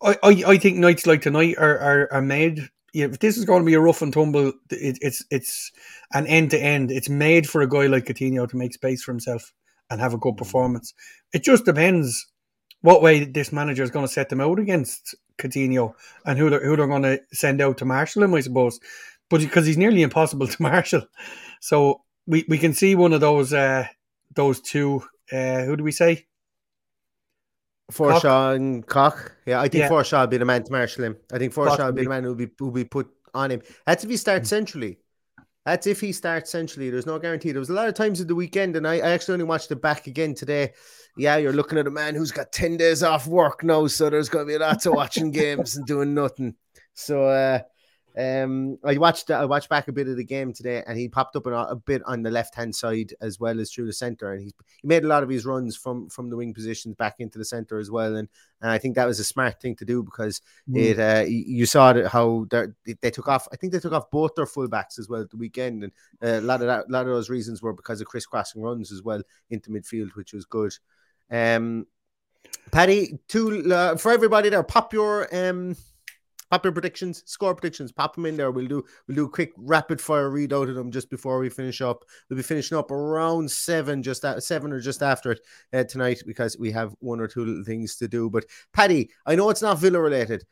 I, 0.01 0.17
I, 0.23 0.43
I 0.47 0.57
think 0.57 0.77
nights 0.77 1.07
like 1.07 1.21
tonight 1.21 1.55
are, 1.57 1.77
are, 1.79 2.13
are 2.13 2.21
made. 2.21 2.69
If 2.93 3.19
this 3.19 3.37
is 3.37 3.45
going 3.45 3.63
to 3.63 3.65
be 3.65 3.73
a 3.73 3.79
rough 3.79 4.03
and 4.03 4.13
tumble, 4.13 4.53
it, 4.69 4.99
it's 5.01 5.25
it's 5.31 5.71
an 6.13 6.27
end 6.27 6.51
to 6.51 6.59
end. 6.61 6.91
It's 6.91 7.09
made 7.09 7.49
for 7.49 7.61
a 7.61 7.69
guy 7.69 7.87
like 7.87 8.05
Coutinho 8.05 8.47
to 8.47 8.57
make 8.57 8.73
space 8.73 9.03
for 9.03 9.11
himself 9.11 9.51
and 9.89 9.99
have 9.99 10.13
a 10.13 10.19
good 10.19 10.37
performance. 10.37 10.93
It 11.33 11.43
just 11.43 11.65
depends 11.65 12.27
what 12.81 13.01
way 13.01 13.23
this 13.23 13.51
manager 13.51 13.81
is 13.81 13.91
going 13.91 14.05
to 14.05 14.11
set 14.11 14.29
them 14.29 14.41
out 14.41 14.59
against 14.59 15.15
Coutinho 15.39 15.95
and 16.25 16.37
who 16.37 16.49
they're, 16.49 16.63
who 16.63 16.75
they're 16.75 16.85
going 16.85 17.03
to 17.03 17.19
send 17.31 17.61
out 17.61 17.77
to 17.79 17.85
marshal 17.85 18.23
him, 18.23 18.33
I 18.33 18.41
suppose. 18.41 18.79
But 19.33 19.41
because 19.41 19.65
he's 19.65 19.79
nearly 19.79 20.03
impossible 20.03 20.45
to 20.53 20.61
marshal, 20.61 21.07
so 21.59 22.03
we, 22.27 22.45
we 22.47 22.59
can 22.59 22.71
see 22.71 22.93
one 22.93 23.13
of 23.13 23.21
those 23.21 23.51
uh, 23.51 23.87
those 24.35 24.61
two. 24.61 25.01
Uh, 25.31 25.63
who 25.63 25.75
do 25.75 25.83
we 25.83 25.91
say? 25.91 26.27
Forshaw 27.91 28.55
and 28.55 28.85
Cock. 28.85 29.35
Yeah, 29.47 29.59
I 29.59 29.69
think 29.69 29.85
Yeah. 29.85 29.89
Forshaw 29.89 30.19
will 30.19 30.27
be 30.27 30.37
the 30.37 30.45
man 30.45 30.63
to 30.63 30.71
marshal 30.71 31.05
him. 31.05 31.17
I 31.33 31.39
think 31.39 31.51
Forshaw 31.51 31.83
will 31.83 31.93
be 31.93 32.03
the 32.03 32.09
man 32.09 32.23
who'll 32.23 32.35
be 32.35 32.47
who'll 32.59 32.69
be 32.69 32.83
put 32.83 33.09
on 33.33 33.49
him. 33.49 33.63
That's 33.87 34.03
if 34.03 34.11
he 34.11 34.17
starts 34.17 34.49
centrally. 34.49 34.99
That's 35.65 35.87
if 35.87 35.99
he 35.99 36.11
starts 36.11 36.51
centrally. 36.51 36.91
There's 36.91 37.07
no 37.07 37.17
guarantee. 37.17 37.53
There 37.53 37.59
was 37.59 37.71
a 37.71 37.73
lot 37.73 37.87
of 37.87 37.95
times 37.95 38.21
at 38.21 38.27
the 38.27 38.35
weekend, 38.35 38.75
and 38.75 38.87
I, 38.87 38.97
I 38.97 39.09
actually 39.13 39.33
only 39.33 39.45
watched 39.45 39.71
it 39.71 39.81
back 39.81 40.05
again 40.05 40.35
today. 40.35 40.73
Yeah, 41.17 41.37
you're 41.37 41.53
looking 41.53 41.79
at 41.79 41.87
a 41.87 41.91
man 41.91 42.13
who's 42.13 42.31
got 42.31 42.51
10 42.51 42.77
days 42.77 43.01
off 43.01 43.25
work 43.25 43.63
now, 43.63 43.87
so 43.87 44.11
there's 44.11 44.29
gonna 44.29 44.45
be 44.45 44.59
lots 44.59 44.85
of 44.85 44.93
watching 44.93 45.31
games 45.41 45.75
and 45.75 45.87
doing 45.87 46.13
nothing. 46.13 46.53
So 46.93 47.23
uh 47.23 47.61
um 48.17 48.77
I 48.83 48.97
watched 48.97 49.31
I 49.31 49.45
watched 49.45 49.69
back 49.69 49.87
a 49.87 49.91
bit 49.91 50.07
of 50.07 50.17
the 50.17 50.23
game 50.23 50.53
today 50.53 50.83
and 50.85 50.97
he 50.97 51.07
popped 51.07 51.35
up 51.35 51.45
a, 51.47 51.51
a 51.51 51.75
bit 51.75 52.01
on 52.05 52.21
the 52.21 52.31
left 52.31 52.55
hand 52.55 52.75
side 52.75 53.13
as 53.21 53.39
well 53.39 53.59
as 53.59 53.71
through 53.71 53.87
the 53.87 53.93
center 53.93 54.33
and 54.33 54.41
he, 54.41 54.53
he 54.81 54.87
made 54.87 55.03
a 55.03 55.07
lot 55.07 55.23
of 55.23 55.29
his 55.29 55.45
runs 55.45 55.75
from 55.75 56.09
from 56.09 56.29
the 56.29 56.35
wing 56.35 56.53
positions 56.53 56.95
back 56.95 57.15
into 57.19 57.37
the 57.37 57.45
center 57.45 57.79
as 57.79 57.89
well 57.89 58.15
and 58.15 58.27
and 58.63 58.71
I 58.71 58.77
think 58.77 58.95
that 58.95 59.07
was 59.07 59.19
a 59.19 59.25
smart 59.25 59.59
thing 59.59 59.75
to 59.75 59.85
do 59.85 60.03
because 60.03 60.41
it 60.73 60.97
uh, 60.97 61.25
you 61.27 61.65
saw 61.65 62.07
how 62.07 62.47
they 62.49 62.67
they 63.01 63.11
took 63.11 63.27
off. 63.27 63.45
I 63.51 63.57
think 63.57 63.73
they 63.73 63.79
took 63.79 63.91
off 63.91 64.09
both 64.09 64.35
their 64.35 64.45
fullbacks 64.45 64.97
as 64.97 65.09
well 65.09 65.19
at 65.19 65.29
the 65.29 65.35
weekend, 65.35 65.83
and 65.83 65.91
uh, 66.23 66.39
a 66.39 66.47
lot 66.47 66.61
of 66.61 66.67
that, 66.67 66.85
a 66.87 66.91
lot 66.91 67.01
of 67.01 67.07
those 67.07 67.29
reasons 67.29 67.61
were 67.61 67.73
because 67.73 67.99
of 67.99 68.07
crisscrossing 68.07 68.61
runs 68.61 68.93
as 68.93 69.03
well 69.03 69.21
into 69.49 69.69
midfield, 69.69 70.15
which 70.15 70.31
was 70.31 70.45
good. 70.45 70.73
Um, 71.29 71.87
Paddy, 72.71 73.19
two 73.27 73.69
uh, 73.69 73.97
for 73.97 74.13
everybody 74.13 74.47
there. 74.47 74.63
Pop 74.63 74.93
your 74.93 75.27
um, 75.35 75.75
pop 76.49 76.63
your 76.63 76.73
predictions, 76.73 77.23
score 77.25 77.55
predictions. 77.55 77.91
Pop 77.91 78.15
them 78.15 78.25
in 78.25 78.37
there. 78.37 78.51
We'll 78.51 78.67
do 78.67 78.83
we'll 79.07 79.15
do 79.15 79.25
a 79.25 79.29
quick 79.29 79.51
rapid 79.57 79.99
fire 79.99 80.29
readout 80.29 80.69
of 80.69 80.75
them 80.75 80.91
just 80.91 81.09
before 81.09 81.39
we 81.39 81.49
finish 81.49 81.81
up. 81.81 82.05
We'll 82.29 82.37
be 82.37 82.43
finishing 82.43 82.77
up 82.77 82.91
around 82.91 83.49
seven, 83.49 84.03
just 84.03 84.23
at 84.25 84.43
seven 84.43 84.71
or 84.71 84.79
just 84.79 85.01
after 85.01 85.31
it 85.31 85.41
uh, 85.73 85.83
tonight 85.83 86.21
because 86.25 86.57
we 86.57 86.71
have 86.71 86.95
one 86.99 87.19
or 87.19 87.27
two 87.27 87.45
little 87.45 87.63
things 87.63 87.95
to 87.97 88.07
do. 88.07 88.29
But 88.29 88.45
Paddy, 88.73 89.09
I 89.25 89.35
know 89.35 89.49
it's 89.49 89.61
not 89.61 89.79
Villa 89.79 89.99
related. 89.99 90.43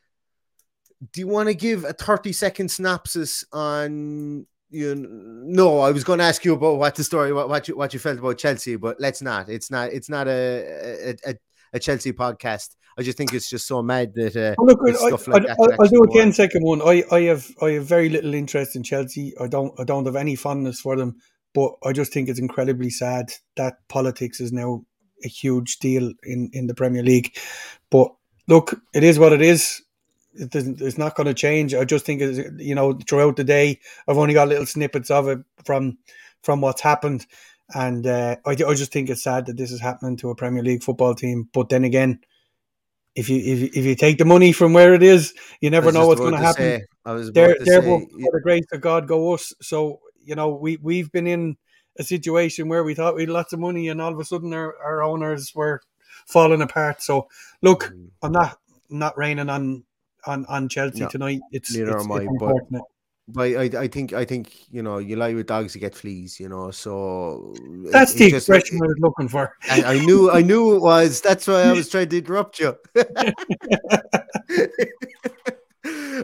Do 1.13 1.19
you 1.19 1.27
want 1.27 1.49
to 1.49 1.56
give 1.56 1.84
a 1.84 1.93
30 1.93 2.32
second 2.32 2.69
synopsis 2.69 3.43
on 3.51 4.45
you 4.71 4.95
no, 4.95 5.80
I 5.80 5.91
was 5.91 6.04
going 6.04 6.19
to 6.19 6.25
ask 6.25 6.45
you 6.45 6.54
about 6.54 6.77
what 6.77 6.95
the 6.95 7.04
story 7.04 7.34
what, 7.34 7.49
what 7.49 7.67
you 7.67 7.75
what 7.75 7.93
you 7.93 7.99
felt 7.99 8.19
about 8.19 8.38
Chelsea, 8.38 8.77
but 8.77 8.99
let's 8.99 9.21
not. 9.21 9.49
It's 9.49 9.69
not 9.69 9.91
it's 9.91 10.10
not 10.10 10.27
a 10.27 11.12
a, 11.25 11.32
a, 11.32 11.36
a 11.73 11.79
Chelsea 11.79 12.13
podcast. 12.13 12.75
I 12.97 13.03
just 13.03 13.17
think 13.17 13.34
it's 13.34 13.49
just 13.49 13.67
so 13.67 13.81
mad 13.81 14.13
that 14.15 14.36
uh, 14.36 14.55
Oh, 14.60 14.65
look, 14.65 14.79
I, 14.88 14.91
stuff 14.93 15.27
like 15.27 15.43
I, 15.43 15.47
that 15.47 15.57
I'll, 15.60 15.67
can 15.69 15.77
I'll 15.79 15.88
do 15.88 16.03
a 16.03 16.07
actually 16.07 16.07
go 16.07 16.19
10 16.19 16.27
on. 16.27 16.34
second 16.34 16.63
one. 16.63 16.81
I, 16.81 17.03
I 17.12 17.21
have 17.21 17.47
I 17.62 17.71
have 17.71 17.86
very 17.86 18.10
little 18.10 18.34
interest 18.34 18.75
in 18.75 18.84
Chelsea. 18.84 19.34
I 19.39 19.47
don't 19.47 19.77
I 19.79 19.84
don't 19.84 20.05
have 20.05 20.15
any 20.15 20.36
fondness 20.36 20.81
for 20.81 20.95
them, 20.95 21.15
but 21.53 21.71
I 21.84 21.93
just 21.93 22.12
think 22.13 22.29
it's 22.29 22.39
incredibly 22.39 22.89
sad 22.89 23.31
that 23.55 23.75
politics 23.88 24.39
is 24.41 24.51
now 24.51 24.84
a 25.23 25.27
huge 25.27 25.77
deal 25.79 26.12
in, 26.23 26.49
in 26.53 26.67
the 26.67 26.73
Premier 26.73 27.03
League. 27.03 27.38
But 27.89 28.13
look, 28.47 28.81
it 28.93 29.03
is 29.03 29.19
what 29.19 29.34
it 29.34 29.41
is. 29.41 29.81
It 30.34 30.49
doesn't, 30.49 30.81
it's 30.81 30.97
not 30.97 31.15
going 31.15 31.27
to 31.27 31.34
change. 31.34 31.73
I 31.75 31.84
just 31.84 32.05
think, 32.05 32.21
it's, 32.21 32.39
you 32.57 32.73
know, 32.73 32.93
throughout 33.07 33.36
the 33.36 33.43
day, 33.43 33.79
I've 34.07 34.17
only 34.17 34.34
got 34.34 34.47
little 34.47 34.65
snippets 34.65 35.12
of 35.12 35.27
it 35.27 35.39
from 35.65 35.97
from 36.41 36.60
what's 36.62 36.81
happened, 36.81 37.27
and 37.73 38.05
uh, 38.05 38.36
I, 38.45 38.51
I 38.51 38.73
just 38.73 38.91
think 38.91 39.10
it's 39.10 39.23
sad 39.23 39.45
that 39.47 39.57
this 39.57 39.71
is 39.71 39.79
happening 39.81 40.17
to 40.17 40.29
a 40.29 40.36
Premier 40.36 40.63
League 40.63 40.84
football 40.84 41.15
team. 41.15 41.49
But 41.53 41.69
then 41.69 41.84
again, 41.84 42.19
if 43.15 43.29
you 43.29 43.38
if 43.38 43.75
if 43.75 43.86
you 43.86 43.95
take 43.95 44.17
the 44.17 44.25
money 44.25 44.51
from 44.51 44.73
where 44.73 44.93
it 44.93 45.03
is, 45.03 45.34
you 45.60 45.69
never 45.69 45.91
know 45.91 46.07
what's 46.07 46.21
going 46.21 46.34
to 46.34 46.39
happen. 46.39 46.63
say- 46.63 46.86
I 47.03 47.13
was 47.13 47.29
about 47.29 47.34
There, 47.47 47.55
to 47.57 47.65
there 47.65 47.81
say, 47.81 47.88
will, 47.89 47.99
for 48.01 48.31
the 48.31 48.41
grace 48.43 48.65
of 48.71 48.79
God, 48.81 49.07
go 49.07 49.34
us. 49.34 49.53
So 49.62 49.99
you 50.23 50.36
know, 50.36 50.49
we 50.49 50.77
we've 50.77 51.12
been 51.12 51.27
in 51.27 51.57
a 51.97 52.03
situation 52.03 52.69
where 52.69 52.84
we 52.84 52.93
thought 52.93 53.15
we 53.15 53.23
had 53.23 53.29
lots 53.29 53.53
of 53.53 53.60
money, 53.60 53.89
and 53.89 53.99
all 54.01 54.13
of 54.13 54.19
a 54.19 54.25
sudden 54.25 54.53
our, 54.53 54.75
our 54.84 55.03
owners 55.03 55.51
were 55.55 55.81
falling 56.27 56.62
apart. 56.62 57.01
So 57.01 57.27
look, 57.62 57.91
Mm. 57.93 58.10
I'm 58.21 58.31
not 58.31 58.57
I'm 58.91 58.99
not 58.99 59.17
raining 59.17 59.49
on 59.49 59.84
on 60.25 60.45
on 60.45 60.69
Chelsea 60.69 61.01
No, 61.01 61.07
tonight. 61.10 61.41
It's 61.51 61.75
neither 61.75 61.91
it's, 61.97 62.05
am 62.05 62.12
I, 62.12 62.27
but-. 62.39 62.81
But 63.34 63.56
I, 63.56 63.63
I 63.84 63.88
think 63.88 64.13
I 64.13 64.26
think 64.26 64.52
you 64.72 64.82
know 64.84 64.98
you 64.98 65.15
lie 65.15 65.34
with 65.34 65.48
dogs, 65.48 65.76
you 65.76 65.82
get 65.82 65.96
fleas. 65.96 66.39
You 66.39 66.50
know, 66.50 66.72
so 66.72 67.54
That's 67.91 68.13
it 68.15 68.17
the 68.17 68.30
just- 68.32 68.50
expression 68.50 68.80
I 68.84 68.88
was 68.88 68.98
looking 69.00 69.28
for. 69.28 69.56
I, 69.70 69.84
I 69.84 70.00
knew 70.06 70.32
I 70.32 70.41
knew 70.41 70.76
it 70.76 70.82
was. 70.82 71.22
That's 71.22 71.48
why 71.48 71.63
I 71.63 71.72
was 71.72 71.89
trying 71.89 72.10
to 72.10 72.17
interrupt 72.17 72.60
you. 72.60 72.76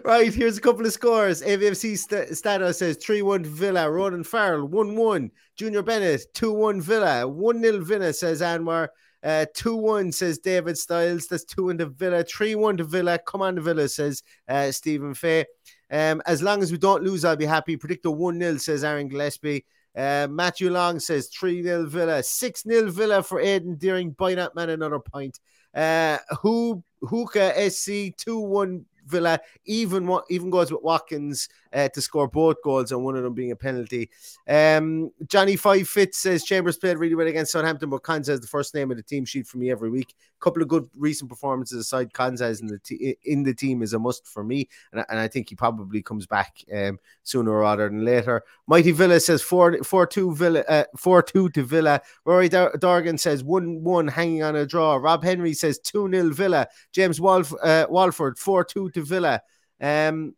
right, 0.04 0.34
here's 0.34 0.58
a 0.58 0.62
couple 0.62 0.86
of 0.86 0.94
scores. 0.94 1.42
AVFC 1.42 1.98
st- 1.98 2.38
Stato 2.38 2.72
says 2.72 2.98
3 2.98 3.22
1 3.22 3.44
Villa. 3.44 3.90
Ronan 3.90 4.24
Farrell 4.24 4.68
1 4.68 4.96
1. 4.96 5.32
Junior 5.56 5.82
Bennett 5.82 6.26
2 6.34 6.54
1 6.54 6.82
Villa. 6.82 7.28
1 7.28 7.62
0 7.62 7.84
Villa, 7.84 8.14
says 8.14 8.42
Anwar. 8.42 8.90
Uh, 9.24 9.46
2 9.56 9.76
1 9.76 10.12
says 10.12 10.38
David 10.38 10.78
Styles. 10.78 11.28
That's 11.28 11.44
2 11.46 11.66
1 11.66 11.78
to 11.80 11.86
Villa. 11.88 12.24
3 12.24 12.56
1 12.56 12.78
to 12.78 12.84
Villa. 12.84 13.20
Come 13.26 13.42
on, 13.42 13.56
to 13.56 13.62
Villa, 13.62 13.88
says 13.90 14.24
uh, 14.48 14.72
Stephen 14.72 15.14
Fay. 15.14 15.46
Um, 15.90 16.22
as 16.26 16.42
long 16.44 16.62
as 16.62 16.72
we 16.72 16.78
don't 16.78 17.04
lose, 17.04 17.24
I'll 17.24 17.36
be 17.36 17.46
happy. 17.46 17.78
Predict 17.78 18.06
a 18.06 18.12
1 18.12 18.40
0, 18.40 18.58
says 18.58 18.84
Aaron 18.84 19.08
Gillespie. 19.08 19.66
Uh, 19.96 20.28
Matthew 20.30 20.70
Long 20.70 21.00
says 21.00 21.28
3 21.28 21.64
0 21.64 21.88
Villa, 21.88 22.22
6 22.22 22.64
0 22.64 22.92
Villa 22.92 23.24
for 23.24 23.40
Aidan 23.40 23.76
Deering. 23.76 24.12
Buy 24.12 24.36
that 24.36 24.56
man 24.56 24.70
another 24.70 25.00
point. 25.00 25.40
Uh, 25.74 26.18
who 26.42 26.84
Hookah 27.02 27.70
SC 27.70 28.16
2 28.18 28.40
1 28.40 28.86
Villa 29.08 29.40
even 29.66 30.10
even 30.30 30.50
goes 30.50 30.72
with 30.72 30.84
Watkins 30.84 31.50
uh, 31.74 31.90
to 31.90 32.02
score 32.02 32.28
both 32.28 32.62
goals 32.62 32.92
and 32.92 33.04
one 33.04 33.16
of 33.16 33.24
them 33.24 33.34
being 33.34 33.52
a 33.52 33.56
penalty. 33.56 34.10
Um, 34.48 35.12
Johnny 35.28 35.56
Five 35.56 35.88
Fitz 35.88 36.20
says 36.20 36.44
Chambers 36.44 36.78
played 36.78 36.98
really 36.98 37.16
well 37.16 37.28
against 37.28 37.54
Southampton, 37.54 37.90
but 37.90 38.04
Konsa 38.04 38.30
is 38.30 38.42
the 38.42 38.48
first 38.48 38.76
name 38.76 38.92
of 38.92 38.98
the 38.98 39.04
team 39.04 39.26
sheet 39.26 39.48
for 39.48 39.58
me 39.58 39.72
every 39.72 39.90
week. 39.90 40.14
Couple 40.40 40.62
of 40.62 40.68
good 40.68 40.90
recent 40.96 41.30
performances 41.30 41.80
aside, 41.80 42.14
Konsa 42.14 42.50
is 42.50 42.62
in 42.62 42.68
the 42.68 42.80
t- 42.80 43.18
in 43.24 43.44
the 43.44 43.54
team 43.54 43.82
is 43.82 43.94
a 43.94 44.00
must 44.00 44.28
for 44.28 44.44
me, 44.44 44.70
and, 44.92 45.04
and 45.10 45.20
I 45.20 45.28
think 45.28 45.50
he 45.50 45.56
probably 45.56 46.02
comes 46.02 46.28
back 46.28 46.64
um, 46.74 47.00
sooner 47.24 47.52
rather 47.52 47.90
than 47.90 48.06
later. 48.06 48.44
Mighty 48.68 48.92
Villa 48.92 49.20
says 49.20 49.42
4 49.42 49.84
4 49.84 50.08
2 50.08 50.36
Villa 50.36 50.64
uh, 50.68 50.84
4 50.96 51.24
2 51.24 51.50
to 51.50 51.64
Villa. 51.64 52.02
Rory 52.26 52.50
Dar- 52.50 52.74
Dargan 52.74 53.20
says 53.20 53.44
1 53.44 53.84
1 53.84 54.08
hanging 54.08 54.44
on 54.44 54.56
a 54.56 54.66
draw. 54.66 54.96
Rob 54.96 55.24
Henry 55.24 55.54
says 55.54 55.80
2 55.80 56.10
0 56.12 56.30
Villa. 56.34 56.68
James 56.92 57.20
Walf- 57.20 57.56
uh, 57.64 57.88
Walford 57.90 58.38
4 58.38 58.64
2 58.64 58.92
to 58.92 59.02
Villa. 59.02 59.42
Um, 59.82 60.36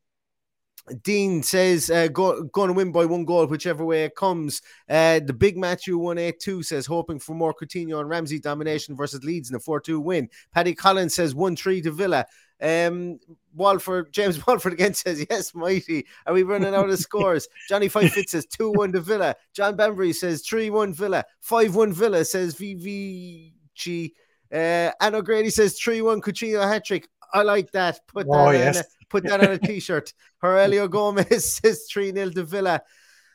Dean 1.04 1.44
says 1.44 1.90
uh, 1.90 2.08
go, 2.08 2.44
going 2.44 2.68
to 2.68 2.74
win 2.74 2.92
by 2.92 3.06
one 3.06 3.26
goal, 3.26 3.46
whichever 3.48 3.86
way 3.86 4.04
it 4.04 4.16
comes. 4.16 4.62
Uh, 4.90 5.20
the 5.20 5.34
big 5.34 5.58
Matthew 5.58 5.98
182 5.98 6.64
says 6.64 6.86
hoping 6.86 7.20
for 7.20 7.34
more 7.34 7.54
Coutinho 7.54 8.00
and 8.00 8.10
Ramsey 8.10 8.40
domination 8.40 8.96
versus 8.96 9.24
Leeds 9.24 9.50
in 9.50 9.56
a 9.56 9.60
4 9.60 9.80
2 9.80 10.00
win. 10.00 10.30
Paddy 10.54 10.74
Collins 10.74 11.16
says 11.16 11.36
1 11.36 11.56
3 11.56 11.82
to 11.82 11.92
Villa. 11.92 12.26
Um, 12.62 13.20
Walford, 13.56 14.12
James 14.12 14.46
Walford 14.46 14.74
again 14.74 14.94
says, 14.94 15.26
Yes, 15.30 15.54
mighty. 15.56 16.06
Are 16.26 16.34
we 16.34 16.44
running 16.44 16.76
out 16.76 16.90
of 16.90 17.00
scores? 17.00 17.48
Johnny 17.68 17.88
Five 17.88 18.12
Fit 18.12 18.30
says 18.30 18.46
2 18.46 18.72
1 18.72 18.92
to 18.94 19.02
Villa. 19.02 19.36
John 19.54 19.76
Bambury 19.76 20.14
says 20.14 20.42
3 20.42 20.70
1 20.70 20.94
Villa. 20.94 21.24
5 21.42 21.76
1 21.76 21.94
Villa 21.94 22.26
says 22.26 22.56
VVG. 22.56 24.12
Uh, 24.52 24.92
Anne 25.00 25.16
O'Grady 25.16 25.50
says 25.50 25.80
3 25.80 26.02
1 26.02 26.22
Coutinho 26.22 26.68
hat 26.68 26.86
trick. 26.86 27.08
I 27.34 27.44
like 27.44 27.72
that. 27.72 28.00
Put 28.08 28.28
that, 28.28 28.34
Oh, 28.34 28.48
on, 28.48 28.54
yes. 28.56 28.80
a, 28.80 28.84
put 29.10 29.24
that 29.26 29.42
on 29.42 29.52
a 29.52 29.58
t 29.58 29.80
shirt. 29.80 30.14
Aurelio 30.44 30.88
Gomez 30.88 31.54
says 31.62 31.88
3 31.92 32.12
0 32.12 32.30
to 32.32 32.44
Villa. 32.44 32.82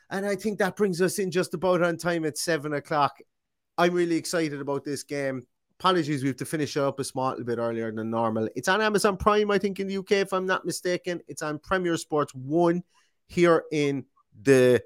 And 0.09 0.25
I 0.25 0.35
think 0.35 0.59
that 0.59 0.75
brings 0.75 1.01
us 1.01 1.19
in 1.19 1.31
just 1.31 1.53
about 1.53 1.81
on 1.81 1.97
time 1.97 2.25
at 2.25 2.37
7 2.37 2.73
o'clock. 2.73 3.17
I'm 3.77 3.93
really 3.93 4.15
excited 4.15 4.61
about 4.61 4.83
this 4.83 5.03
game. 5.03 5.45
Apologies, 5.79 6.21
we 6.21 6.29
have 6.29 6.37
to 6.37 6.45
finish 6.45 6.77
it 6.77 6.81
up 6.83 6.99
a 6.99 7.03
small 7.03 7.31
little 7.31 7.43
bit 7.43 7.57
earlier 7.57 7.91
than 7.91 8.09
normal. 8.09 8.47
It's 8.55 8.69
on 8.69 8.81
Amazon 8.81 9.17
Prime, 9.17 9.51
I 9.51 9.57
think, 9.57 9.79
in 9.79 9.87
the 9.87 9.97
UK, 9.97 10.11
if 10.13 10.31
I'm 10.31 10.45
not 10.45 10.65
mistaken. 10.65 11.21
It's 11.27 11.41
on 11.41 11.59
Premier 11.59 11.97
Sports 11.97 12.33
1 12.33 12.81
here 13.27 13.63
in 13.71 14.05
the 14.41 14.81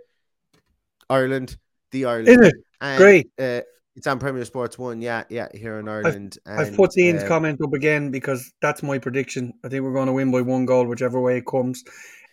Ireland, 1.10 1.58
the 1.92 2.06
Ireland. 2.06 2.30
Is 2.30 2.48
it? 2.48 2.56
And, 2.82 2.98
Great. 2.98 3.30
Uh, 3.38 3.62
it's 4.00 4.08
on 4.08 4.18
Premier 4.18 4.46
Sports 4.46 4.80
1, 4.80 5.02
yeah, 5.02 5.26
yeah, 5.28 5.50
here 5.54 5.78
in 5.78 5.90
Ireland. 5.90 6.38
I've 6.46 6.70
And, 6.70 6.78
put 6.78 6.92
Dean's 6.92 7.22
uh, 7.22 7.28
comment 7.28 7.60
up 7.62 7.74
again 7.74 8.12
because 8.12 8.54
that's 8.62 8.82
my 8.82 8.98
prediction. 8.98 9.52
I 9.66 9.68
think 9.68 9.84
we're 9.84 9.92
going 9.92 10.08
to 10.08 10.14
win 10.14 10.32
by 10.32 10.40
one 10.40 10.66
goal, 10.66 10.86
whichever 10.86 11.20
way 11.20 11.40
it 11.40 11.46
comes. 11.46 11.84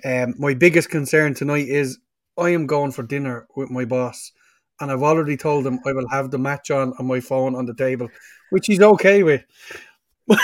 Um, 0.04 0.36
my 0.38 0.54
biggest 0.54 0.90
concern 0.90 1.34
tonight 1.34 1.66
is 1.66 1.98
I 2.38 2.50
am 2.50 2.68
going 2.68 2.92
for 2.92 3.02
dinner 3.02 3.48
with 3.56 3.68
my 3.68 3.84
boss, 3.84 4.30
and 4.80 4.92
I've 4.92 5.02
already 5.02 5.36
told 5.36 5.66
him 5.66 5.80
I 5.84 5.90
will 5.90 6.08
have 6.08 6.30
the 6.30 6.38
match 6.38 6.70
on 6.70 6.92
on 7.00 7.06
my 7.08 7.18
phone 7.18 7.56
on 7.56 7.66
the 7.66 7.74
table, 7.74 8.10
which 8.50 8.68
he's 8.68 8.80
okay 8.80 9.24
with. 9.24 9.42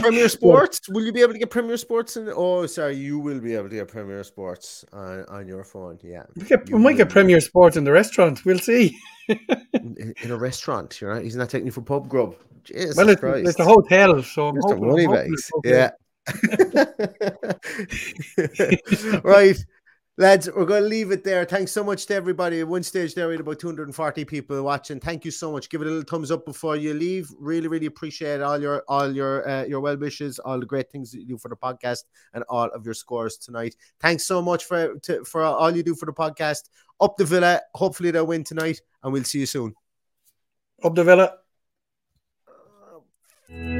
Premier 0.00 0.28
Sports. 0.38 0.88
Will 0.88 1.04
you 1.04 1.12
be 1.12 1.22
able 1.22 1.32
to 1.32 1.38
get 1.38 1.50
Premier 1.50 1.76
Sports? 1.76 2.16
In, 2.16 2.32
oh, 2.34 2.66
sorry, 2.66 2.96
you 2.96 3.18
will 3.18 3.40
be 3.40 3.54
able 3.54 3.68
to 3.68 3.76
get 3.76 3.88
Premier 3.88 4.22
Sports 4.24 4.84
on, 4.92 5.24
on 5.26 5.46
your 5.46 5.64
phone. 5.64 5.98
Yeah, 6.02 6.24
We, 6.36 6.44
get, 6.44 6.68
You 6.68 6.76
we 6.76 6.82
might 6.82 6.96
get. 6.96 7.08
Premier 7.08 7.40
Sports 7.40 7.76
in 7.76 7.84
the 7.84 7.92
restaurant. 7.92 8.44
We'll 8.44 8.58
see. 8.58 8.96
in, 9.28 10.14
in 10.22 10.30
a 10.30 10.36
restaurant. 10.36 11.00
You're 11.00 11.10
right. 11.10 11.24
He's 11.24 11.36
not 11.36 11.50
taking 11.50 11.66
you 11.66 11.72
for 11.72 11.82
pub 11.82 12.08
grub. 12.08 12.36
Jesus 12.64 12.96
well, 12.96 13.08
it's, 13.08 13.20
Christ. 13.20 13.48
it's 13.48 13.58
a 13.58 13.64
hotel, 13.64 14.22
so 14.22 14.48
I'm 14.48 14.56
hoping, 14.60 14.84
I'm 14.84 14.90
hoping 14.90 15.34
okay. 15.56 15.70
Yeah. 15.70 15.90
right. 19.24 19.56
Lads, 20.20 20.50
we're 20.54 20.66
going 20.66 20.82
to 20.82 20.88
leave 20.90 21.12
it 21.12 21.24
there. 21.24 21.46
Thanks 21.46 21.72
so 21.72 21.82
much 21.82 22.04
to 22.04 22.14
everybody. 22.14 22.60
At 22.60 22.68
one 22.68 22.82
stage 22.82 23.14
there, 23.14 23.26
we 23.26 23.32
had 23.32 23.40
about 23.40 23.58
240 23.58 24.26
people 24.26 24.62
watching. 24.62 25.00
Thank 25.00 25.24
you 25.24 25.30
so 25.30 25.50
much. 25.50 25.70
Give 25.70 25.80
it 25.80 25.86
a 25.86 25.90
little 25.90 26.04
thumbs 26.04 26.30
up 26.30 26.44
before 26.44 26.76
you 26.76 26.92
leave. 26.92 27.30
Really, 27.38 27.68
really 27.68 27.86
appreciate 27.86 28.42
all 28.42 28.60
your 28.60 28.84
all 28.86 29.10
your 29.10 29.48
uh, 29.48 29.64
your 29.64 29.80
well 29.80 29.96
wishes, 29.96 30.38
all 30.38 30.60
the 30.60 30.66
great 30.66 30.92
things 30.92 31.10
that 31.12 31.20
you 31.20 31.24
do 31.24 31.38
for 31.38 31.48
the 31.48 31.56
podcast, 31.56 32.04
and 32.34 32.44
all 32.50 32.68
of 32.68 32.84
your 32.84 32.92
scores 32.92 33.38
tonight. 33.38 33.76
Thanks 33.98 34.26
so 34.26 34.42
much 34.42 34.66
for 34.66 34.98
to, 34.98 35.24
for 35.24 35.42
all 35.42 35.74
you 35.74 35.82
do 35.82 35.94
for 35.94 36.04
the 36.04 36.12
podcast. 36.12 36.68
Up 37.00 37.16
the 37.16 37.24
Villa. 37.24 37.62
Hopefully 37.74 38.10
they'll 38.10 38.26
win 38.26 38.44
tonight, 38.44 38.82
and 39.02 39.14
we'll 39.14 39.24
see 39.24 39.38
you 39.38 39.46
soon. 39.46 39.74
Up 40.84 40.94
the 40.94 41.02
Villa. 41.02 41.32
Sports 43.48 43.79